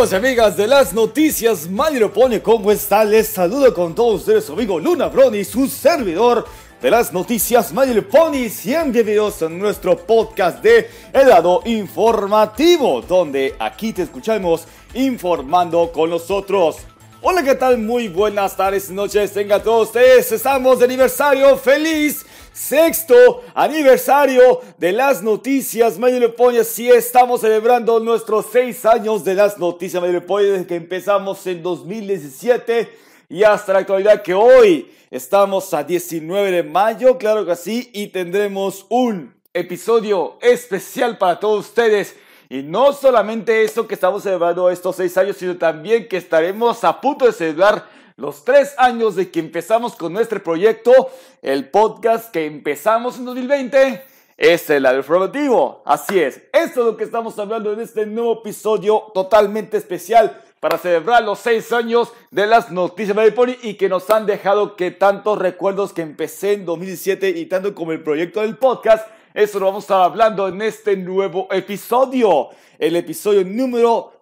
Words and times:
Amigos 0.00 0.12
y 0.12 0.16
amigas 0.16 0.56
de 0.56 0.66
las 0.66 0.94
noticias, 0.94 1.68
Manny 1.68 2.02
pone 2.08 2.40
¿cómo 2.40 2.72
está? 2.72 3.04
Les 3.04 3.28
saludo 3.28 3.74
con 3.74 3.94
todos 3.94 4.20
ustedes 4.20 4.46
su 4.46 4.54
amigo 4.54 4.80
Luna 4.80 5.08
Brony, 5.08 5.44
su 5.44 5.68
servidor 5.68 6.46
de 6.80 6.90
las 6.90 7.12
noticias 7.12 7.70
Manny 7.74 8.00
Pony. 8.00 8.48
100 8.48 8.92
bienvenidos 8.92 9.42
a 9.42 9.50
nuestro 9.50 9.98
podcast 9.98 10.62
de 10.62 10.88
El 11.12 11.28
lado 11.28 11.60
informativo, 11.66 13.02
donde 13.02 13.54
aquí 13.58 13.92
te 13.92 14.00
escuchamos 14.00 14.64
informando 14.94 15.92
con 15.92 16.08
nosotros. 16.08 16.78
Hola, 17.20 17.42
¿qué 17.42 17.54
tal? 17.54 17.76
Muy 17.76 18.08
buenas 18.08 18.56
tardes 18.56 18.88
y 18.88 18.94
noches. 18.94 19.34
Tengan 19.34 19.62
todos 19.62 19.88
ustedes. 19.88 20.32
Estamos 20.32 20.78
de 20.78 20.86
aniversario. 20.86 21.58
¡Feliz! 21.58 22.24
Sexto 22.52 23.42
aniversario 23.54 24.60
de 24.76 24.90
las 24.92 25.22
noticias 25.22 25.98
Mayor 25.98 26.34
Pony. 26.34 26.64
Sí, 26.64 26.90
estamos 26.90 27.42
celebrando 27.42 28.00
nuestros 28.00 28.46
seis 28.50 28.84
años 28.84 29.24
de 29.24 29.34
las 29.34 29.56
noticias 29.58 30.02
Mayor 30.02 30.26
Pony 30.26 30.42
desde 30.42 30.66
que 30.66 30.74
empezamos 30.74 31.46
en 31.46 31.62
2017 31.62 32.90
y 33.28 33.44
hasta 33.44 33.72
la 33.72 33.78
actualidad 33.80 34.22
que 34.22 34.34
hoy 34.34 34.90
estamos 35.12 35.72
a 35.72 35.84
19 35.84 36.50
de 36.50 36.62
mayo, 36.64 37.18
claro 37.18 37.46
que 37.46 37.54
sí, 37.54 37.88
y 37.92 38.08
tendremos 38.08 38.84
un 38.88 39.32
episodio 39.54 40.36
especial 40.42 41.18
para 41.18 41.38
todos 41.38 41.68
ustedes 41.68 42.16
y 42.48 42.64
no 42.64 42.92
solamente 42.92 43.62
eso 43.62 43.86
que 43.86 43.94
estamos 43.94 44.24
celebrando 44.24 44.70
estos 44.70 44.96
seis 44.96 45.16
años, 45.16 45.36
sino 45.36 45.56
también 45.56 46.08
que 46.08 46.16
estaremos 46.16 46.82
a 46.82 47.00
punto 47.00 47.26
de 47.26 47.32
celebrar 47.32 47.99
los 48.20 48.44
tres 48.44 48.74
años 48.76 49.16
de 49.16 49.30
que 49.30 49.40
empezamos 49.40 49.96
con 49.96 50.12
nuestro 50.12 50.42
proyecto, 50.42 50.92
el 51.40 51.70
podcast 51.70 52.30
que 52.30 52.44
empezamos 52.44 53.16
en 53.16 53.24
2020 53.24 54.04
es 54.36 54.68
el 54.68 54.84
informativo. 54.94 55.82
Así 55.86 56.20
es, 56.20 56.42
esto 56.52 56.80
es 56.80 56.86
lo 56.86 56.96
que 56.98 57.04
estamos 57.04 57.38
hablando 57.38 57.72
en 57.72 57.80
este 57.80 58.04
nuevo 58.04 58.40
episodio 58.40 59.10
totalmente 59.14 59.78
especial 59.78 60.38
para 60.60 60.76
celebrar 60.76 61.24
los 61.24 61.38
seis 61.38 61.72
años 61.72 62.12
de 62.30 62.46
las 62.46 62.70
noticias 62.70 63.16
de 63.16 63.32
Pony 63.32 63.56
y 63.62 63.74
que 63.74 63.88
nos 63.88 64.10
han 64.10 64.26
dejado 64.26 64.76
que 64.76 64.90
tantos 64.90 65.38
recuerdos 65.38 65.94
que 65.94 66.02
empecé 66.02 66.52
en 66.52 66.66
2017 66.66 67.30
y 67.30 67.46
tanto 67.46 67.74
como 67.74 67.92
el 67.92 68.02
proyecto 68.02 68.42
del 68.42 68.58
podcast 68.58 69.08
eso 69.32 69.60
lo 69.60 69.66
vamos 69.66 69.84
a 69.84 69.86
estar 69.86 70.02
hablando 70.02 70.48
en 70.48 70.60
este 70.60 70.96
nuevo 70.96 71.48
episodio, 71.50 72.48
el 72.78 72.96
episodio 72.96 73.44
número 73.44 74.12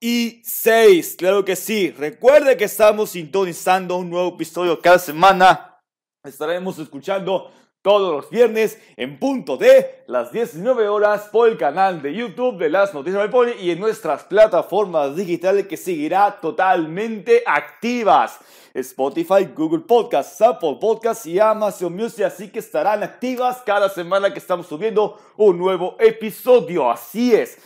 136. 0.00 1.16
Claro 1.16 1.44
que 1.44 1.56
sí, 1.56 1.90
recuerde 1.90 2.56
que 2.56 2.64
estamos 2.64 3.10
sintonizando 3.10 3.96
un 3.96 4.10
nuevo 4.10 4.34
episodio 4.34 4.80
cada 4.80 4.98
semana. 4.98 5.80
Estaremos 6.24 6.78
escuchando 6.78 7.50
todos 7.82 8.12
los 8.12 8.30
viernes 8.30 8.78
en 8.96 9.18
punto 9.18 9.56
de 9.56 10.04
las 10.06 10.30
19 10.32 10.88
horas 10.88 11.28
por 11.32 11.48
el 11.48 11.56
canal 11.56 12.02
de 12.02 12.14
YouTube 12.14 12.58
de 12.58 12.68
las 12.68 12.92
Noticias 12.92 13.22
de 13.22 13.28
Pony 13.28 13.52
y 13.60 13.70
en 13.70 13.80
nuestras 13.80 14.24
plataformas 14.24 15.16
digitales 15.16 15.66
que 15.66 15.76
seguirá 15.76 16.38
totalmente 16.40 17.42
activas. 17.46 18.38
Spotify, 18.74 19.48
Google 19.56 19.80
Podcasts, 19.80 20.40
Apple 20.40 20.76
Podcasts 20.80 21.26
y 21.26 21.40
Amazon 21.40 21.96
Music, 21.96 22.24
así 22.26 22.48
que 22.48 22.60
estarán 22.60 23.02
activas 23.02 23.62
cada 23.64 23.88
semana 23.88 24.32
que 24.32 24.38
estamos 24.38 24.66
subiendo 24.66 25.18
un 25.36 25.58
nuevo 25.58 25.96
episodio. 25.98 26.90
Así 26.90 27.34
es. 27.34 27.58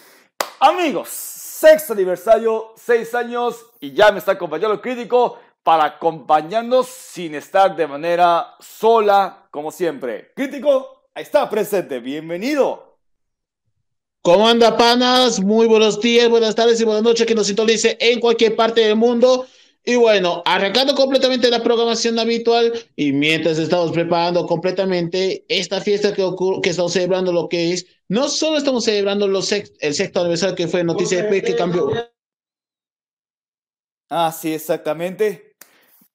Amigos, 0.61 1.42
sexto 1.63 1.93
aniversario, 1.93 2.75
seis 2.77 3.15
años 3.15 3.55
y 3.79 3.93
ya 3.93 4.11
me 4.11 4.19
está 4.19 4.33
acompañando 4.33 4.75
el 4.75 4.81
crítico 4.81 5.39
para 5.63 5.85
acompañarnos 5.85 6.89
sin 6.89 7.37
estar 7.37 7.77
de 7.77 7.87
manera 7.87 8.57
sola, 8.59 9.47
como 9.49 9.71
siempre. 9.71 10.33
Crítico, 10.35 11.05
está 11.15 11.49
presente, 11.49 12.01
bienvenido. 12.01 12.99
¿Cómo 14.23 14.49
anda, 14.49 14.77
panas? 14.77 15.39
Muy 15.39 15.69
buenos 15.69 16.01
días, 16.01 16.29
buenas 16.29 16.57
tardes 16.57 16.81
y 16.81 16.85
buenas 16.85 17.05
noches 17.05 17.29
que 17.29 17.35
nos 17.37 17.47
sintonice 17.47 17.97
en 18.01 18.19
cualquier 18.19 18.57
parte 18.57 18.81
del 18.81 18.97
mundo. 18.97 19.47
Y 19.85 19.95
bueno, 19.95 20.43
arrancando 20.45 20.97
completamente 20.97 21.49
la 21.49 21.63
programación 21.63 22.19
habitual 22.19 22.73
y 22.97 23.13
mientras 23.13 23.59
estamos 23.59 23.93
preparando 23.93 24.47
completamente 24.47 25.45
esta 25.47 25.81
fiesta 25.81 26.13
que, 26.13 26.29
que 26.61 26.71
estamos 26.71 26.93
celebrando, 26.93 27.33
lo 27.33 27.49
que 27.49 27.73
es, 27.73 27.87
no 28.13 28.29
solo 28.29 28.59
estamos 28.59 28.85
celebrando 28.85 29.27
los 29.27 29.51
el 29.53 29.95
sexto 29.95 30.21
aniversario 30.21 30.55
que 30.55 30.69
fue 30.69 30.85
Noticia 30.85 31.23
de 31.23 31.43
que 31.43 31.57
cambió. 31.57 31.91
Ah, 34.11 34.31
sí, 34.31 34.53
exactamente. 34.53 35.57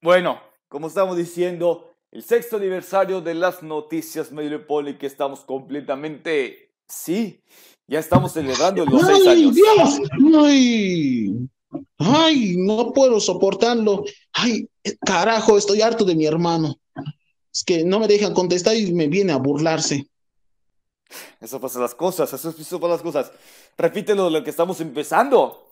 Bueno, 0.00 0.40
como 0.68 0.86
estamos 0.86 1.16
diciendo, 1.16 1.92
el 2.12 2.22
sexto 2.22 2.54
aniversario 2.54 3.20
de 3.20 3.34
las 3.34 3.64
noticias 3.64 4.30
Poli 4.68 4.96
que 4.96 5.06
estamos 5.06 5.40
completamente, 5.40 6.70
sí, 6.86 7.42
ya 7.88 7.98
estamos 7.98 8.30
celebrando 8.30 8.86
los 8.86 9.04
seis 9.04 9.26
años. 9.26 9.56
Dios! 9.56 10.00
¡Ay! 10.44 11.48
Ay, 11.98 12.54
no 12.58 12.92
puedo 12.92 13.18
soportarlo. 13.18 14.04
Ay, 14.34 14.68
carajo, 15.04 15.58
estoy 15.58 15.82
harto 15.82 16.04
de 16.04 16.14
mi 16.14 16.26
hermano. 16.26 16.78
Es 17.52 17.64
que 17.64 17.82
no 17.82 17.98
me 17.98 18.06
dejan 18.06 18.34
contestar 18.34 18.76
y 18.76 18.92
me 18.92 19.08
viene 19.08 19.32
a 19.32 19.38
burlarse. 19.38 20.06
Eso 21.40 21.60
pasa 21.60 21.80
las 21.80 21.94
cosas, 21.94 22.32
eso, 22.32 22.54
eso 22.58 22.88
las 22.88 23.02
cosas. 23.02 23.32
Repítelo 23.76 24.30
lo 24.30 24.42
que 24.44 24.50
estamos 24.50 24.80
empezando. 24.80 25.68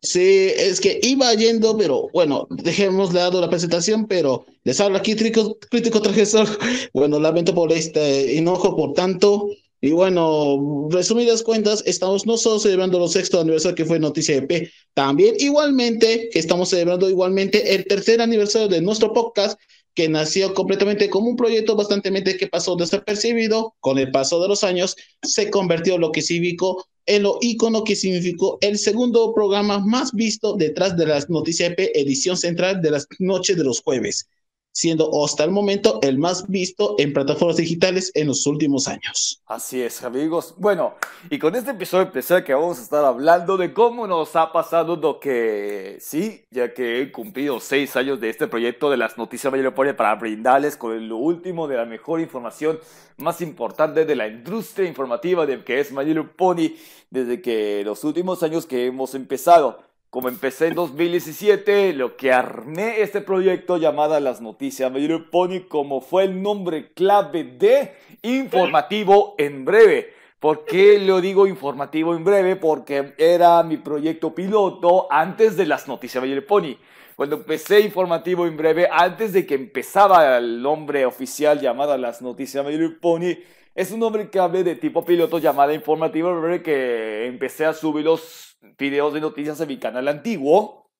Sí, 0.00 0.52
es 0.56 0.80
que 0.80 1.00
iba 1.02 1.34
yendo, 1.34 1.76
pero 1.76 2.08
bueno, 2.12 2.46
dejemos 2.50 3.12
de 3.12 3.18
lado 3.18 3.40
la 3.40 3.50
presentación, 3.50 4.06
pero 4.06 4.46
les 4.62 4.80
hablo 4.80 4.96
aquí 4.96 5.16
crítico, 5.16 5.58
crítico 5.58 6.00
Bueno, 6.94 7.18
lamento 7.18 7.52
por 7.52 7.72
este 7.72 8.38
enojo, 8.38 8.76
por 8.76 8.94
tanto, 8.94 9.48
y 9.80 9.92
bueno, 9.92 10.88
resumidas 10.90 11.42
cuentas, 11.42 11.84
estamos 11.86 12.26
no 12.26 12.36
solo 12.36 12.58
celebrando 12.58 13.02
el 13.02 13.10
sexto 13.10 13.40
aniversario 13.40 13.76
que 13.76 13.84
fue 13.84 14.00
Noticia 14.00 14.36
EP, 14.36 14.70
también 14.92 15.34
igualmente 15.38 16.28
que 16.32 16.38
estamos 16.40 16.70
celebrando 16.70 17.08
igualmente 17.08 17.74
el 17.74 17.84
tercer 17.86 18.20
aniversario 18.20 18.68
de 18.68 18.80
nuestro 18.80 19.12
podcast 19.12 19.58
que 19.98 20.08
nació 20.08 20.54
completamente 20.54 21.10
como 21.10 21.28
un 21.28 21.34
proyecto 21.34 21.74
bastante 21.74 22.12
que 22.38 22.46
pasó 22.46 22.76
desapercibido, 22.76 23.74
con 23.80 23.98
el 23.98 24.12
paso 24.12 24.40
de 24.40 24.46
los 24.46 24.62
años 24.62 24.94
se 25.24 25.50
convirtió 25.50 25.98
lo 25.98 26.12
que 26.12 26.22
significó 26.22 26.86
en 27.06 27.24
lo 27.24 27.38
ícono 27.40 27.82
que 27.82 27.96
significó 27.96 28.58
el 28.60 28.78
segundo 28.78 29.34
programa 29.34 29.80
más 29.80 30.12
visto 30.12 30.52
detrás 30.52 30.96
de 30.96 31.06
las 31.06 31.28
Noticias 31.28 31.72
EP 31.72 31.90
edición 31.96 32.36
central 32.36 32.80
de 32.80 32.92
las 32.92 33.08
noches 33.18 33.56
de 33.56 33.64
los 33.64 33.80
jueves 33.82 34.28
siendo 34.78 35.10
hasta 35.24 35.42
el 35.42 35.50
momento 35.50 35.98
el 36.02 36.18
más 36.18 36.46
visto 36.46 36.94
en 36.98 37.12
plataformas 37.12 37.56
digitales 37.56 38.12
en 38.14 38.28
los 38.28 38.46
últimos 38.46 38.86
años. 38.86 39.42
Así 39.46 39.82
es, 39.82 40.04
amigos. 40.04 40.54
Bueno, 40.56 40.94
y 41.30 41.40
con 41.40 41.56
este 41.56 41.72
episodio 41.72 42.04
especial 42.04 42.44
que 42.44 42.54
vamos 42.54 42.78
a 42.78 42.82
estar 42.82 43.04
hablando 43.04 43.56
de 43.56 43.72
cómo 43.72 44.06
nos 44.06 44.36
ha 44.36 44.52
pasado 44.52 44.94
lo 44.94 45.18
que, 45.18 45.98
sí, 46.00 46.44
ya 46.52 46.72
que 46.74 47.00
he 47.00 47.10
cumplido 47.10 47.58
seis 47.58 47.96
años 47.96 48.20
de 48.20 48.30
este 48.30 48.46
proyecto 48.46 48.88
de 48.88 48.98
las 48.98 49.18
noticias 49.18 49.52
Mayor 49.52 49.74
Pony 49.74 49.94
para 49.96 50.14
brindarles 50.14 50.76
con 50.76 51.08
lo 51.08 51.16
último 51.16 51.66
de 51.66 51.76
la 51.76 51.84
mejor 51.84 52.20
información 52.20 52.78
más 53.16 53.40
importante 53.40 54.04
de 54.04 54.14
la 54.14 54.28
industria 54.28 54.88
informativa 54.88 55.44
de 55.44 55.64
que 55.64 55.80
es 55.80 55.90
Mayor 55.90 56.30
Pony 56.36 56.76
desde 57.10 57.42
que 57.42 57.82
los 57.84 58.04
últimos 58.04 58.44
años 58.44 58.64
que 58.64 58.86
hemos 58.86 59.16
empezado. 59.16 59.87
Como 60.10 60.30
empecé 60.30 60.68
en 60.68 60.74
2017, 60.74 61.92
lo 61.92 62.16
que 62.16 62.32
armé 62.32 63.02
este 63.02 63.20
proyecto 63.20 63.76
llamada 63.76 64.20
Las 64.20 64.40
Noticias 64.40 64.90
Mayor 64.90 65.28
Pony 65.28 65.68
como 65.68 66.00
fue 66.00 66.24
el 66.24 66.40
nombre 66.42 66.92
clave 66.94 67.44
de 67.44 67.92
informativo 68.22 69.34
en 69.36 69.66
breve. 69.66 70.14
¿Por 70.40 70.64
qué 70.64 70.98
lo 70.98 71.20
digo 71.20 71.46
informativo 71.46 72.16
en 72.16 72.24
breve? 72.24 72.56
Porque 72.56 73.12
era 73.18 73.62
mi 73.64 73.76
proyecto 73.76 74.34
piloto 74.34 75.08
antes 75.10 75.58
de 75.58 75.66
Las 75.66 75.86
Noticias 75.86 76.24
Mayor 76.24 76.46
Pony. 76.46 76.78
cuando 77.14 77.36
empecé 77.36 77.80
informativo 77.80 78.46
en 78.46 78.56
breve, 78.56 78.88
antes 78.90 79.34
de 79.34 79.44
que 79.44 79.56
empezaba 79.56 80.38
el 80.38 80.62
nombre 80.62 81.04
oficial 81.04 81.60
llamado 81.60 81.94
Las 81.98 82.22
Noticias 82.22 82.64
Mayor 82.64 82.98
Pony, 82.98 83.36
es 83.74 83.92
un 83.92 84.00
nombre 84.00 84.30
que 84.30 84.38
hablé 84.38 84.64
de 84.64 84.74
tipo 84.74 85.04
piloto 85.04 85.38
llamada 85.38 85.74
informativo 85.74 86.30
en 86.30 86.40
breve 86.40 86.62
que 86.62 87.26
empecé 87.26 87.66
a 87.66 87.74
subir 87.74 88.06
los 88.06 88.47
videos 88.78 89.14
de 89.14 89.20
noticias 89.20 89.60
en 89.60 89.68
mi 89.68 89.78
canal 89.78 90.08
antiguo. 90.08 90.90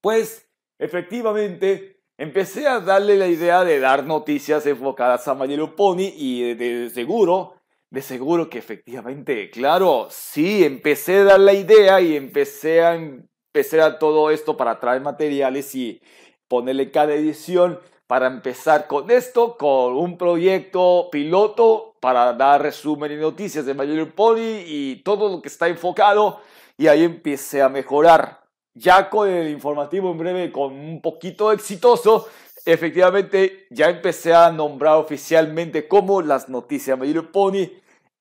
Pues, 0.00 0.48
efectivamente, 0.78 2.00
empecé 2.18 2.66
a 2.66 2.80
darle 2.80 3.16
la 3.16 3.28
idea 3.28 3.64
de 3.64 3.80
dar 3.80 4.04
noticias 4.04 4.66
enfocadas 4.66 5.26
a 5.28 5.34
Mayor 5.34 5.74
Pony 5.74 6.12
y 6.16 6.54
de 6.54 6.90
seguro 6.90 7.62
de 7.92 8.00
seguro 8.00 8.48
que 8.48 8.56
efectivamente, 8.56 9.50
claro, 9.50 10.08
sí, 10.10 10.64
empecé 10.64 11.18
a 11.18 11.24
dar 11.24 11.40
la 11.40 11.52
idea 11.52 12.00
y 12.00 12.16
empecé 12.16 12.82
a, 12.82 12.94
empecé 12.94 13.78
todo 14.00 14.30
esto 14.30 14.56
para 14.56 14.80
traer 14.80 15.02
materiales 15.02 15.74
y 15.74 16.00
ponerle 16.48 16.90
cada 16.90 17.12
edición 17.12 17.78
para 18.06 18.28
empezar 18.28 18.86
con 18.86 19.10
esto, 19.10 19.58
con 19.58 19.94
un 19.94 20.16
proyecto 20.16 21.10
piloto 21.12 21.94
para 22.00 22.32
dar 22.32 22.62
resumen 22.62 23.12
y 23.12 23.16
noticias 23.16 23.66
de 23.66 23.74
Mayor 23.74 24.14
Pony 24.14 24.64
y 24.64 25.02
todo 25.04 25.28
lo 25.28 25.42
que 25.42 25.48
está 25.48 25.68
enfocado 25.68 26.40
y 26.76 26.86
ahí 26.88 27.04
empecé 27.04 27.62
a 27.62 27.68
mejorar. 27.68 28.42
Ya 28.74 29.10
con 29.10 29.28
el 29.28 29.48
informativo 29.50 30.10
en 30.10 30.18
breve, 30.18 30.52
con 30.52 30.72
un 30.72 31.02
poquito 31.02 31.52
exitoso, 31.52 32.28
efectivamente 32.64 33.66
ya 33.70 33.90
empecé 33.90 34.34
a 34.34 34.50
nombrar 34.50 34.96
oficialmente 34.96 35.88
como 35.88 36.22
las 36.22 36.48
noticias 36.48 36.98
de 36.98 37.06
Mayor 37.06 37.30
Pony 37.30 37.68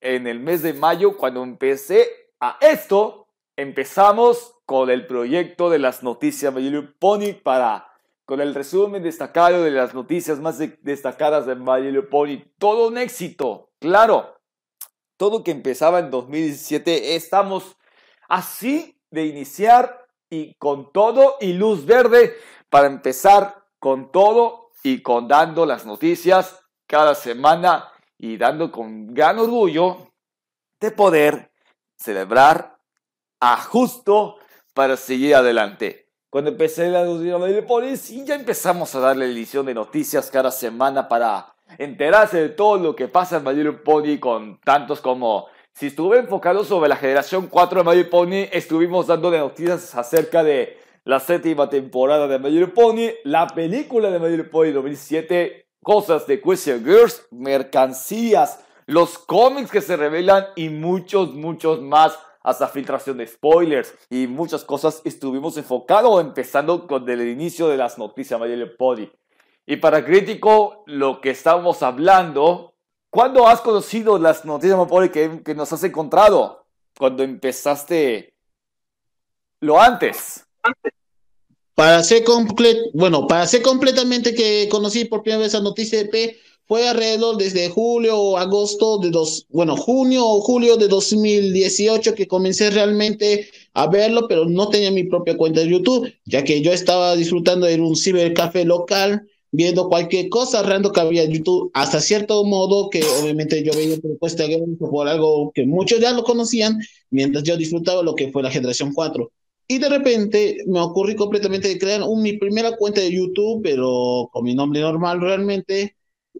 en 0.02 0.26
el 0.28 0.40
mes 0.40 0.64
de 0.64 0.74
mayo, 0.74 1.16
cuando 1.16 1.44
empecé 1.44 2.10
a 2.40 2.58
esto, 2.60 3.28
empezamos 3.56 4.56
con 4.66 4.90
el 4.90 5.06
proyecto 5.06 5.70
de 5.70 5.80
las 5.80 6.02
noticias 6.02 6.54
My 6.54 6.88
Pony 6.98 7.34
para, 7.42 7.88
con 8.26 8.42
el 8.42 8.56
resumen 8.56 9.04
destacado 9.04 9.64
de 9.64 9.72
las 9.72 9.94
noticias 9.94 10.40
más 10.40 10.58
destacadas 10.82 11.46
de 11.46 11.56
My 11.56 12.02
Pony. 12.10 12.44
Todo 12.58 12.88
un 12.88 12.98
éxito, 12.98 13.70
claro. 13.80 14.38
Todo 15.18 15.44
que 15.44 15.52
empezaba 15.52 16.00
en 16.00 16.10
2017, 16.10 17.16
estamos 17.16 17.78
así 18.32 18.98
de 19.10 19.26
iniciar 19.26 20.08
y 20.30 20.54
con 20.54 20.94
todo 20.94 21.36
y 21.42 21.52
luz 21.52 21.86
verde 21.86 22.34
para 22.70 22.88
empezar 22.88 23.66
con 23.78 24.10
todo 24.10 24.70
y 24.84 25.02
con 25.02 25.28
dando 25.28 25.66
las 25.66 25.86
noticias 25.86 26.64
cada 26.88 27.14
semana 27.14 27.92
y 28.18 28.38
dando 28.38 28.72
con 28.72 29.14
gran 29.14 29.38
orgullo 29.38 30.14
de 30.80 30.92
poder 30.92 31.52
celebrar 31.98 32.78
a 33.42 33.58
justo 33.58 34.38
para 34.74 34.96
seguir 34.96 35.36
adelante. 35.36 36.08
Cuando 36.30 36.52
empecé 36.52 36.90
la 36.90 37.02
y 37.02 38.26
ya 38.26 38.36
empezamos 38.36 38.96
a 38.96 39.02
darle 39.02 39.26
edición 39.26 39.66
de 39.66 39.74
noticias 39.74 40.32
cada 40.32 40.52
semana 40.52 41.10
para 41.10 41.54
enterarse 41.78 42.42
de 42.42 42.50
todo 42.50 42.78
lo 42.78 42.96
que 42.96 43.10
pasa 43.10 43.38
en 43.38 43.84
Pony 43.84 44.20
con 44.22 44.62
tantos 44.62 45.02
como 45.02 45.48
si 45.82 45.88
estuve 45.88 46.20
enfocado 46.20 46.64
sobre 46.64 46.90
la 46.90 46.96
generación 46.96 47.48
4 47.48 47.80
de 47.80 47.84
Mayor 47.84 48.10
Pony, 48.12 48.46
estuvimos 48.52 49.08
dando 49.08 49.32
noticias 49.32 49.96
acerca 49.96 50.44
de 50.44 50.78
la 51.06 51.20
séptima 51.20 51.72
temporada 51.72 52.28
de 52.28 52.38
Mayor 52.38 52.72
Pony, 52.76 53.10
la 53.24 53.48
película 53.48 54.12
de 54.12 54.20
Mayor 54.20 54.52
Pony 54.52 54.74
2007 54.74 55.66
cosas 55.82 56.28
de 56.28 56.40
Question 56.40 56.86
Girls, 56.86 57.26
mercancías, 57.32 58.64
los 58.86 59.18
cómics 59.18 59.72
que 59.72 59.82
se 59.82 59.98
revelan 59.98 60.46
y 60.56 60.70
muchos, 60.70 61.34
muchos 61.34 61.82
más. 61.82 62.16
Hasta 62.44 62.68
filtración 62.68 63.18
de 63.18 63.26
spoilers 63.26 63.96
y 64.12 64.28
muchas 64.28 64.64
cosas 64.64 65.02
estuvimos 65.04 65.58
enfocados 65.58 66.22
empezando 66.22 66.86
con 66.86 67.10
el 67.10 67.28
inicio 67.28 67.68
de 67.70 67.78
las 67.78 67.98
noticias 67.98 68.40
Mayor 68.40 68.78
Pony. 68.78 69.10
Y 69.66 69.78
para 69.78 70.06
crítico, 70.06 70.84
lo 70.86 71.22
que 71.22 71.32
estamos 71.32 71.82
hablando, 71.82 72.71
¿cuándo 73.12 73.48
has 73.48 73.62
conocido 73.62 74.18
las 74.18 74.44
noticias 74.46 74.80
Pony 74.88 75.10
que, 75.10 75.42
que 75.46 75.54
nos 75.54 75.72
has 75.72 75.84
encontrado? 75.84 76.66
Cuando 76.98 77.22
empezaste 77.22 78.34
lo. 79.60 79.80
Antes. 79.80 80.46
Para 81.76 82.04
ser 82.04 82.24
bueno, 82.94 83.28
para 83.28 83.48
ser 83.48 83.62
completamente 83.62 84.34
que 84.34 84.68
conocí 84.70 85.06
por 85.06 85.24
primera 85.24 85.44
vez 85.44 85.54
la 85.54 85.62
noticia 85.62 86.00
de 86.00 86.06
P 86.06 86.38
fue 86.68 86.88
alrededor 86.88 87.38
desde 87.38 87.70
julio 87.70 88.18
o 88.18 88.38
agosto 88.38 88.98
de 89.00 89.10
dos, 89.10 89.46
bueno, 89.50 89.76
junio 89.76 90.26
o 90.26 90.42
julio 90.42 90.78
de 90.78 90.88
2018 90.88 92.14
que 92.14 92.28
comencé 92.28 92.70
realmente 92.70 93.50
a 93.74 93.88
verlo, 93.88 94.28
pero 94.28 94.46
no 94.46 94.70
tenía 94.70 94.92
mi 94.92 95.06
propia 95.06 95.38
cuenta 95.38 95.62
de 95.62 95.70
YouTube, 95.70 96.14
ya 96.26 96.44
que 96.44 96.62
yo 96.62 96.72
estaba 96.72 97.16
disfrutando 97.16 97.66
de 97.66 97.80
un 97.82 97.96
cibercafé 97.96 98.64
local, 98.64 99.28
viendo 99.52 99.90
cualquier 99.90 100.30
cosa 100.30 100.64
random 100.64 100.94
que 100.94 101.02
había 101.02 101.24
en 101.24 101.32
YouTube, 101.32 101.72
hasta 101.74 102.00
cierto 102.00 102.44
modo 102.46 102.90
que 102.90 103.04
obviamente 103.22 103.64
yo 103.64 103.74
veía 103.74 103.98
propuesta 103.98 104.46
por 104.80 105.08
algo 105.08 105.52
que 105.54 105.66
muchos 105.66 106.00
ya 106.00 106.12
lo 106.14 106.24
conocían, 106.24 106.80
mientras 107.10 107.44
yo 107.44 107.58
disfrutaba 107.58 108.02
lo 108.02 108.16
que 108.16 108.32
fue 108.32 108.42
la 108.42 108.52
generación 108.52 108.94
4. 108.94 109.32
Y 109.68 109.78
de 109.78 109.90
repente 109.90 110.58
me 110.68 110.80
ocurrió 110.80 111.16
completamente 111.16 111.78
crear 111.78 112.02
mi 112.18 112.34
primera 112.38 112.76
cuenta 112.76 113.02
de 113.02 113.12
YouTube, 113.12 113.62
pero 113.64 114.30
con 114.32 114.44
mi 114.44 114.56
nombre 114.56 114.82
normal 114.82 115.22
realmente, 115.22 115.96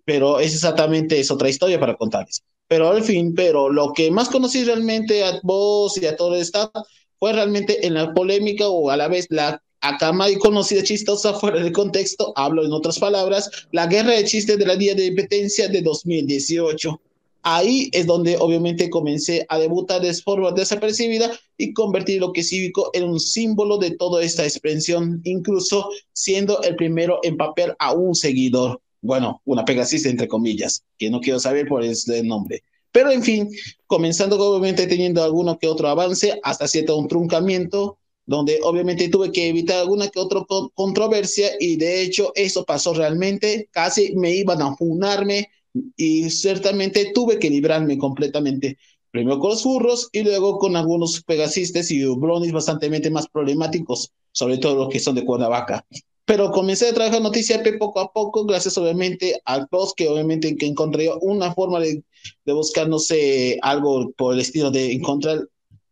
pero 0.06 0.40
es 0.40 0.54
exactamente 0.54 1.20
es 1.20 1.32
otra 1.32 1.50
historia 1.50 1.80
para 1.80 1.96
contarles. 1.96 2.44
Pero 2.68 2.90
al 2.90 3.04
fin, 3.04 3.34
pero 3.36 3.70
lo 3.70 3.92
que 3.94 4.10
más 4.12 4.30
conocí 4.30 4.64
realmente 4.64 5.24
a 5.24 5.40
vos 5.44 6.02
y 6.02 6.06
a 6.06 6.16
todo 6.16 6.36
el 6.36 6.42
staff 6.42 6.72
fue 7.20 7.34
realmente 7.34 7.86
en 7.86 7.94
la 7.94 8.14
polémica 8.14 8.68
o 8.68 8.90
a 8.90 8.98
la 8.98 9.08
vez 9.08 9.28
la 9.30 9.62
acá 9.82 10.12
conocida 10.40 10.84
chistosa 10.84 11.34
fuera 11.34 11.62
de 11.62 11.72
contexto, 11.72 12.34
hablo 12.36 12.66
en 12.66 12.72
otras 12.72 13.00
palabras, 13.00 13.50
la 13.72 13.88
guerra 13.88 14.12
de 14.12 14.24
chistes 14.24 14.58
de 14.58 14.66
la 14.66 14.76
Día 14.76 14.96
de 14.96 15.08
Independencia 15.08 15.68
de 15.68 15.82
2018 15.82 17.00
Ahí 17.44 17.90
es 17.92 18.06
donde 18.06 18.38
obviamente 18.38 18.90
comencé 18.90 19.46
a 19.50 19.58
debutar 19.58 20.02
de 20.02 20.14
forma 20.14 20.52
desapercibida 20.52 21.32
y 21.58 21.74
convertir 21.74 22.20
lo 22.20 22.34
que 22.34 22.44
cívico 22.44 22.92
en 22.94 23.04
un 23.06 23.20
símbolo 23.20 23.78
de 23.78 23.92
toda 23.92 24.24
esta 24.24 24.44
expresión, 24.44 25.22
incluso 25.24 25.90
siendo 26.14 26.62
el 26.62 26.76
primero 26.76 27.20
en 27.24 27.38
papel 27.38 27.74
a 27.80 27.94
un 27.94 28.14
seguidor. 28.14 28.80
Bueno, 29.02 29.42
una 29.46 29.66
pegasista 29.66 30.10
entre 30.10 30.28
comillas, 30.28 30.84
que 31.00 31.10
no 31.10 31.20
quiero 31.20 31.40
saber 31.40 31.68
por 31.68 31.84
ese 31.84 32.22
nombre. 32.24 32.64
Pero 32.92 33.10
en 33.10 33.24
fin, 33.24 33.50
comenzando 33.88 34.38
obviamente 34.38 34.86
teniendo 34.86 35.24
alguno 35.24 35.58
que 35.58 35.68
otro 35.68 35.88
avance, 35.88 36.40
hasta 36.44 36.68
cierto 36.68 36.98
un 36.98 37.08
truncamiento, 37.08 37.98
donde 38.26 38.60
obviamente 38.64 39.10
tuve 39.10 39.32
que 39.32 39.50
evitar 39.50 39.78
alguna 39.78 40.10
que 40.10 40.20
otra 40.20 40.42
controversia 40.74 41.50
y 41.60 41.76
de 41.76 42.02
hecho 42.02 42.32
eso 42.36 42.64
pasó 42.66 42.94
realmente, 42.94 43.70
casi 43.72 44.16
me 44.16 44.34
iban 44.34 44.62
a 44.62 44.76
funarme 44.76 45.50
y 45.96 46.30
ciertamente 46.30 47.12
tuve 47.14 47.40
que 47.40 47.50
librarme 47.50 47.98
completamente, 47.98 48.78
primero 49.10 49.40
con 49.40 49.52
los 49.52 49.64
furros 49.64 50.10
y 50.12 50.22
luego 50.24 50.60
con 50.60 50.76
algunos 50.76 51.24
pegasistas 51.24 51.92
y 51.92 52.04
bronis 52.06 52.52
bastante 52.52 52.90
más 53.10 53.28
problemáticos, 53.28 54.12
sobre 54.32 54.58
todo 54.58 54.76
los 54.76 54.90
que 54.90 55.00
son 55.00 55.16
de 55.16 55.26
Cuernavaca. 55.26 55.86
Pero 56.26 56.52
comencé 56.52 56.88
a 56.88 56.94
trabajar 56.94 57.22
Noticia 57.22 57.62
P 57.64 57.74
poco 57.74 58.00
a 58.00 58.14
poco, 58.14 58.46
gracias 58.46 58.78
obviamente 58.78 59.42
al 59.44 59.68
post 59.68 59.98
que 59.98 60.08
obviamente 60.08 60.56
que 60.56 60.68
encontré 60.68 61.10
una 61.22 61.54
forma 61.54 61.80
de, 61.80 62.04
de 62.46 62.54
buscar, 62.54 62.88
no 62.88 63.00
sé, 63.00 63.58
algo 63.62 64.12
por 64.12 64.36
el 64.36 64.40
estilo 64.40 64.72
de 64.72 64.94
encontrar 64.94 65.50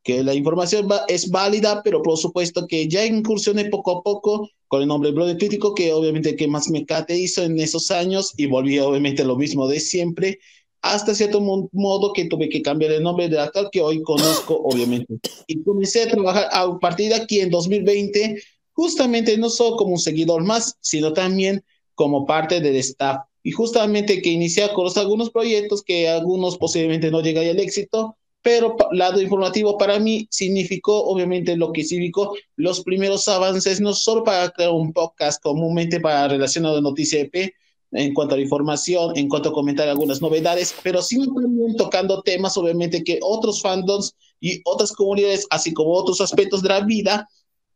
que 0.10 0.24
la 0.24 0.34
información 0.34 0.88
es 1.08 1.30
válida, 1.30 1.82
pero 1.84 2.01
por 2.01 2.18
supuesto 2.18 2.66
que 2.66 2.88
ya 2.88 3.06
incursioné 3.06 3.66
poco 3.66 4.00
a 4.00 4.01
poco 4.01 4.50
con 4.68 4.82
el 4.82 4.88
nombre 4.88 5.12
Brother 5.12 5.38
Crítico, 5.38 5.75
que 5.75 5.94
obviamente 5.94 6.36
que 6.36 6.48
más 6.48 6.70
me 6.70 6.86
hizo 7.10 7.44
en 7.44 7.60
esos 7.60 7.92
años 7.92 8.34
y 8.38 8.48
volví 8.48 8.80
obviamente 8.80 9.24
lo 9.24 9.36
mismo 9.36 9.68
de 9.68 9.80
siempre, 9.80 10.39
hasta 10.82 11.13
cierto 11.13 11.42
modo 11.42 12.13
que 12.13 12.25
tuve 12.25 12.50
que 12.50 12.62
cambiar 12.62 12.92
el 12.94 13.04
nombre 13.04 13.30
de 13.30 13.38
tal 13.54 13.70
que 13.72 13.82
hoy 13.82 14.01
conozco, 14.01 14.56
obviamente. 14.63 15.20
Y 15.48 15.62
comencé 15.63 16.04
a 16.04 16.10
trabajar 16.10 16.48
a 16.51 16.80
partir 16.80 17.10
de 17.10 17.16
aquí 17.16 17.39
en 17.39 17.51
2020, 17.51 18.42
justamente 18.74 19.38
no 19.38 19.50
solo 19.50 19.75
como 19.78 19.92
un 19.92 20.00
seguidor 20.00 20.44
más, 20.44 20.75
sino 20.80 21.13
también 21.13 21.63
como 21.94 22.25
parte 22.25 22.62
del 22.62 22.78
staff. 22.78 23.18
Y 23.44 23.51
justamente 23.51 24.22
que 24.22 24.30
inicié 24.30 24.72
con 24.74 24.88
algunos 24.96 25.30
proyectos 25.30 25.84
que 25.84 26.10
algunos 26.10 26.58
posiblemente 26.58 27.12
no 27.12 27.22
llegarían 27.22 27.58
al 27.58 27.63
éxito, 27.63 28.18
pero 28.41 28.75
lado 28.91 29.22
informativo 29.22 29.77
para 29.77 30.00
mí 30.00 30.27
significó 30.31 31.03
obviamente 31.05 31.58
lo 31.58 31.74
que 31.74 31.84
significó 31.84 32.36
los 32.55 32.81
primeros 32.84 33.27
avances, 33.27 33.81
no 33.81 33.93
solo 33.93 34.24
para 34.24 34.50
crear 34.51 34.72
un 34.72 34.93
podcast 34.93 35.41
comúnmente 35.41 36.00
para 36.00 36.27
relacionado 36.27 36.75
de 36.75 36.81
noticia 36.81 37.22
EP, 37.22 37.53
en 37.91 38.13
cuanto 38.13 38.36
a 38.36 38.38
la 38.38 38.43
información, 38.43 39.17
en 39.17 39.27
cuanto 39.27 39.50
a 39.50 39.53
comentar 39.53 39.88
algunas 39.89 40.22
novedades, 40.22 40.75
pero 40.84 41.01
sí 41.01 41.17
también 41.17 41.75
tocando 41.75 42.22
temas 42.22 42.55
obviamente 42.55 43.03
que 43.03 43.19
otros 43.22 43.62
fandoms 43.62 44.15
y 44.39 44.62
otras 44.63 44.91
comunidades, 44.93 45.48
así 45.50 45.74
como 45.74 45.91
otros 45.93 46.22
aspectos 46.22 46.62
de 46.62 46.69
la 46.69 46.81
vida, 46.81 47.27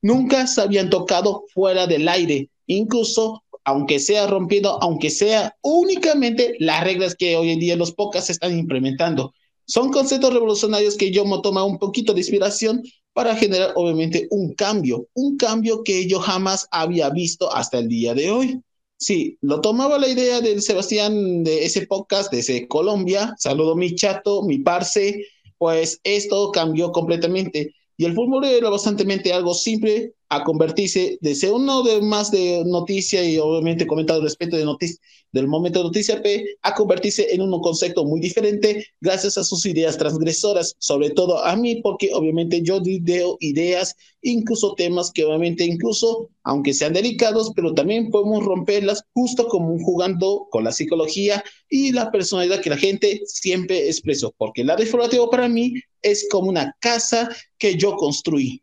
nunca 0.01 0.45
se 0.47 0.61
habían 0.61 0.89
tocado 0.89 1.43
fuera 1.53 1.87
del 1.87 2.07
aire, 2.07 2.49
incluso 2.67 3.43
aunque 3.65 3.99
sea 3.99 4.27
rompiendo, 4.27 4.77
aunque 4.81 5.09
sea 5.09 5.55
únicamente 5.61 6.55
las 6.59 6.83
reglas 6.83 7.15
que 7.15 7.35
hoy 7.35 7.51
en 7.51 7.59
día 7.59 7.75
los 7.75 7.93
podcasts 7.93 8.29
están 8.29 8.57
implementando 8.57 9.33
son 9.65 9.91
conceptos 9.91 10.33
revolucionarios 10.33 10.97
que 10.97 11.11
yo 11.11 11.25
me 11.25 11.39
toma 11.41 11.63
un 11.63 11.77
poquito 11.77 12.13
de 12.13 12.19
inspiración 12.19 12.83
para 13.13 13.35
generar 13.35 13.73
obviamente 13.75 14.27
un 14.31 14.53
cambio, 14.53 15.07
un 15.13 15.37
cambio 15.37 15.83
que 15.83 16.07
yo 16.07 16.19
jamás 16.19 16.67
había 16.71 17.09
visto 17.09 17.53
hasta 17.53 17.79
el 17.79 17.87
día 17.87 18.13
de 18.13 18.31
hoy. 18.31 18.61
Sí, 18.97 19.37
lo 19.41 19.61
tomaba 19.61 19.99
la 19.99 20.07
idea 20.07 20.41
del 20.41 20.61
Sebastián 20.61 21.43
de 21.43 21.65
ese 21.65 21.85
podcast 21.87 22.31
desde 22.31 22.67
Colombia, 22.67 23.35
saludo 23.37 23.75
mi 23.75 23.95
chato, 23.95 24.43
mi 24.43 24.59
parce, 24.59 25.25
pues 25.57 25.99
esto 26.03 26.51
cambió 26.51 26.91
completamente. 26.91 27.73
Y 27.97 28.05
el 28.05 28.13
fútbol 28.13 28.45
era 28.45 28.69
bastante 28.69 29.33
algo 29.33 29.53
simple 29.53 30.13
a 30.29 30.43
convertirse 30.43 31.17
de 31.21 31.35
ser 31.35 31.51
uno 31.51 31.83
de 31.83 32.01
más 32.01 32.31
de 32.31 32.63
noticia 32.65 33.23
y 33.23 33.37
obviamente 33.37 33.87
comentado 33.87 34.21
respecto 34.21 34.57
de 34.57 34.65
noticias 34.65 34.99
del 35.33 35.47
momento 35.47 35.79
de 35.79 35.85
Noticia 35.85 36.21
P 36.21 36.57
a 36.61 36.73
convertirse 36.73 37.33
en 37.33 37.41
un 37.41 37.59
concepto 37.59 38.05
muy 38.05 38.21
diferente 38.21 38.85
gracias 39.01 39.37
a 39.37 39.43
sus 39.43 39.65
ideas 39.65 39.97
transgresoras, 39.97 40.75
sobre 40.77 41.09
todo 41.09 41.43
a 41.43 41.55
mí, 41.55 41.81
porque 41.81 42.13
obviamente 42.13 42.61
yo 42.61 42.79
ideo 42.85 43.37
ideas, 43.39 43.95
incluso 44.21 44.75
temas 44.75 45.11
que 45.11 45.25
obviamente 45.25 45.65
incluso, 45.65 46.29
aunque 46.43 46.73
sean 46.73 46.93
delicados, 46.93 47.51
pero 47.55 47.73
también 47.73 48.11
podemos 48.11 48.45
romperlas 48.45 49.03
justo 49.13 49.47
como 49.47 49.77
jugando 49.79 50.47
con 50.51 50.63
la 50.63 50.71
psicología 50.71 51.43
y 51.67 51.91
la 51.91 52.11
personalidad 52.11 52.61
que 52.61 52.69
la 52.69 52.77
gente 52.77 53.21
siempre 53.25 53.87
expresó, 53.87 54.33
porque 54.37 54.61
el 54.61 54.71
informativo 54.79 55.29
para 55.29 55.49
mí 55.49 55.73
es 56.03 56.27
como 56.29 56.49
una 56.49 56.75
casa 56.79 57.29
que 57.57 57.75
yo 57.75 57.95
construí. 57.95 58.61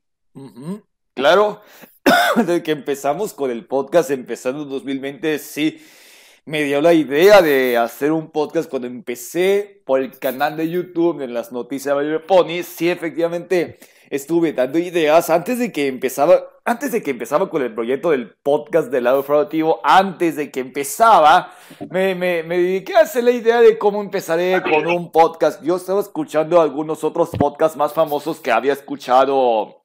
Claro, 1.21 1.61
desde 2.37 2.63
que 2.63 2.71
empezamos 2.71 3.35
con 3.35 3.51
el 3.51 3.67
podcast, 3.67 4.11
empezando 4.11 4.63
en 4.63 4.71
2020, 4.71 5.39
sí 5.39 5.79
me 6.47 6.63
dio 6.63 6.81
la 6.81 6.95
idea 6.95 7.43
de 7.43 7.77
hacer 7.77 8.11
un 8.11 8.31
podcast 8.31 8.71
cuando 8.71 8.89
empecé 8.89 9.83
por 9.85 10.01
el 10.01 10.19
canal 10.19 10.57
de 10.57 10.71
YouTube 10.71 11.21
en 11.21 11.35
las 11.35 11.53
noticias 11.53 11.95
de 11.99 12.21
Pony. 12.21 12.63
Sí, 12.63 12.89
efectivamente 12.89 13.79
estuve 14.09 14.55
dando 14.55 14.79
ideas 14.79 15.29
antes 15.29 15.59
de 15.59 15.71
que 15.71 15.89
empezaba, 15.89 16.41
antes 16.65 16.91
de 16.91 17.03
que 17.03 17.11
empezaba 17.11 17.51
con 17.51 17.61
el 17.61 17.75
proyecto 17.75 18.13
del 18.13 18.35
podcast 18.43 18.91
del 18.91 19.05
lado 19.05 19.19
informativo, 19.19 19.79
antes 19.85 20.37
de 20.37 20.51
que 20.51 20.61
empezaba, 20.61 21.53
me, 21.91 22.15
me 22.15 22.43
dediqué 22.43 22.97
a 22.97 23.01
hacer 23.01 23.25
la 23.25 23.33
idea 23.33 23.61
de 23.61 23.77
cómo 23.77 24.01
empezaré 24.01 24.63
con 24.63 24.87
un 24.87 25.13
podcast. 25.13 25.63
Yo 25.63 25.77
estaba 25.77 26.01
escuchando 26.01 26.63
algunos 26.63 27.05
otros 27.05 27.29
podcasts 27.39 27.77
más 27.77 27.93
famosos 27.93 28.41
que 28.41 28.51
había 28.51 28.73
escuchado, 28.73 29.80